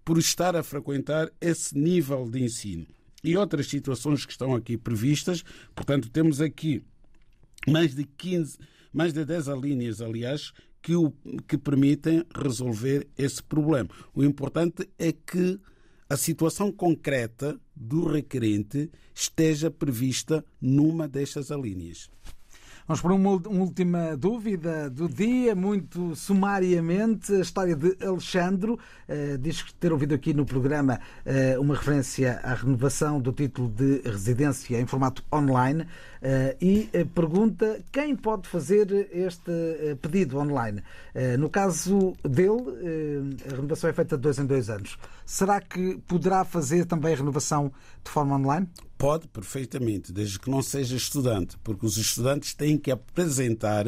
por 0.03 0.17
estar 0.17 0.55
a 0.55 0.63
frequentar 0.63 1.32
esse 1.39 1.78
nível 1.78 2.30
de 2.30 2.43
ensino. 2.43 2.86
E 3.23 3.36
outras 3.38 3.67
situações 3.67 4.25
que 4.25 4.32
estão 4.32 4.53
aqui 4.53 4.78
previstas, 4.78 5.43
portanto, 5.75 6.09
temos 6.09 6.41
aqui 6.41 6.84
mais 7.67 7.95
de 7.95 8.03
15, 8.03 8.57
mais 8.93 9.13
de 9.13 9.25
10 9.25 9.49
alíneas, 9.49 10.01
aliás, 10.01 10.53
que, 10.82 10.95
o, 10.95 11.11
que 11.47 11.57
permitem 11.57 12.23
resolver 12.36 13.07
esse 13.17 13.41
problema. 13.43 13.89
O 14.13 14.23
importante 14.23 14.89
é 14.97 15.11
que 15.11 15.59
a 16.09 16.15
situação 16.15 16.71
concreta 16.71 17.59
do 17.75 18.05
requerente 18.07 18.89
esteja 19.13 19.69
prevista 19.69 20.43
numa 20.61 21.07
destas 21.07 21.51
alíneas. 21.51 22.09
Vamos 22.88 23.01
para 23.01 23.13
uma, 23.13 23.31
uma 23.49 23.63
última 23.63 24.15
dúvida 24.15 24.89
do 24.89 25.09
dia, 25.09 25.53
muito 25.53 26.15
sumariamente, 26.15 27.33
a 27.33 27.41
história 27.41 27.75
de 27.75 27.97
Alexandro. 28.01 28.79
Uh, 29.09 29.38
diz 29.38 29.61
ter 29.77 29.91
ouvido 29.91 30.15
aqui 30.15 30.33
no 30.33 30.45
programa 30.45 30.97
uh, 31.25 31.59
uma 31.59 31.75
referência 31.75 32.39
à 32.41 32.53
renovação 32.53 33.19
do 33.19 33.33
título 33.33 33.67
de 33.67 33.99
residência 34.05 34.79
em 34.79 34.85
formato 34.85 35.21
online 35.33 35.81
uh, 35.81 35.85
e 36.61 36.89
pergunta 37.13 37.77
quem 37.91 38.15
pode 38.15 38.47
fazer 38.47 39.09
este 39.11 39.51
pedido 40.01 40.38
online. 40.39 40.81
no 41.38 41.49
caso 41.49 42.13
dele, 42.23 43.33
a 43.51 43.55
renovação 43.55 43.89
é 43.89 43.93
feita 43.93 44.15
de 44.15 44.23
dois 44.23 44.39
em 44.39 44.45
dois 44.45 44.69
anos. 44.69 44.97
Será 45.25 45.59
que 45.59 45.97
poderá 46.07 46.45
fazer 46.45 46.85
também 46.85 47.13
a 47.13 47.17
renovação 47.17 47.69
de 48.01 48.09
forma 48.09 48.38
online? 48.38 48.69
Pode, 48.97 49.27
perfeitamente, 49.27 50.11
desde 50.11 50.39
que 50.39 50.49
não 50.49 50.61
seja 50.61 50.95
estudante, 50.95 51.57
porque 51.63 51.85
os 51.85 51.97
estudantes 51.97 52.53
têm 52.53 52.77
que 52.77 52.89
apresentar 52.89 53.85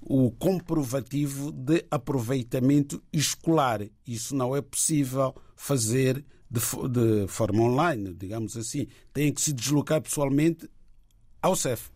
o 0.00 0.30
comprovativo 0.30 1.50
de 1.50 1.84
aproveitamento 1.90 3.02
escolar. 3.12 3.80
Isso 4.06 4.36
não 4.36 4.54
é 4.54 4.62
possível 4.62 5.34
fazer 5.56 6.24
de, 6.48 6.60
forma 7.26 7.62
online, 7.62 8.14
digamos 8.14 8.56
assim. 8.56 8.86
Têm 9.12 9.32
que 9.32 9.40
se 9.40 9.52
deslocar 9.52 10.00
pessoalmente 10.00 10.68
ao 11.46 11.54
CEF. 11.54 11.90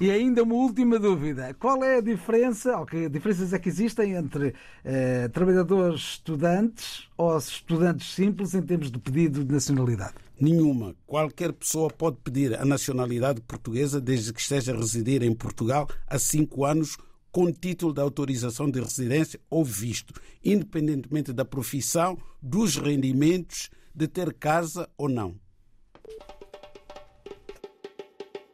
E 0.00 0.10
ainda 0.10 0.42
uma 0.42 0.54
última 0.54 0.98
dúvida. 0.98 1.54
Qual 1.54 1.84
é 1.84 1.98
a 1.98 2.00
diferença, 2.00 2.78
ou 2.78 2.86
que 2.86 3.08
diferenças 3.08 3.52
é 3.52 3.58
que 3.58 3.68
existem 3.68 4.14
entre 4.14 4.54
eh, 4.82 5.28
trabalhadores 5.28 6.00
estudantes 6.00 7.06
ou 7.18 7.36
estudantes 7.36 8.14
simples 8.14 8.54
em 8.54 8.62
termos 8.62 8.90
de 8.90 8.98
pedido 8.98 9.44
de 9.44 9.52
nacionalidade? 9.52 10.14
Nenhuma. 10.40 10.96
Qualquer 11.06 11.52
pessoa 11.52 11.90
pode 11.90 12.16
pedir 12.24 12.58
a 12.58 12.64
nacionalidade 12.64 13.42
portuguesa 13.42 14.00
desde 14.00 14.32
que 14.32 14.40
esteja 14.40 14.72
a 14.72 14.76
residir 14.76 15.22
em 15.22 15.34
Portugal 15.34 15.86
há 16.06 16.18
cinco 16.18 16.64
anos 16.64 16.96
com 17.30 17.52
título 17.52 17.92
de 17.92 18.00
autorização 18.00 18.70
de 18.70 18.80
residência 18.80 19.38
ou 19.50 19.62
visto, 19.62 20.14
independentemente 20.42 21.30
da 21.32 21.44
profissão, 21.44 22.18
dos 22.42 22.76
rendimentos, 22.76 23.68
de 23.94 24.08
ter 24.08 24.32
casa 24.32 24.88
ou 24.96 25.10
não. 25.10 25.36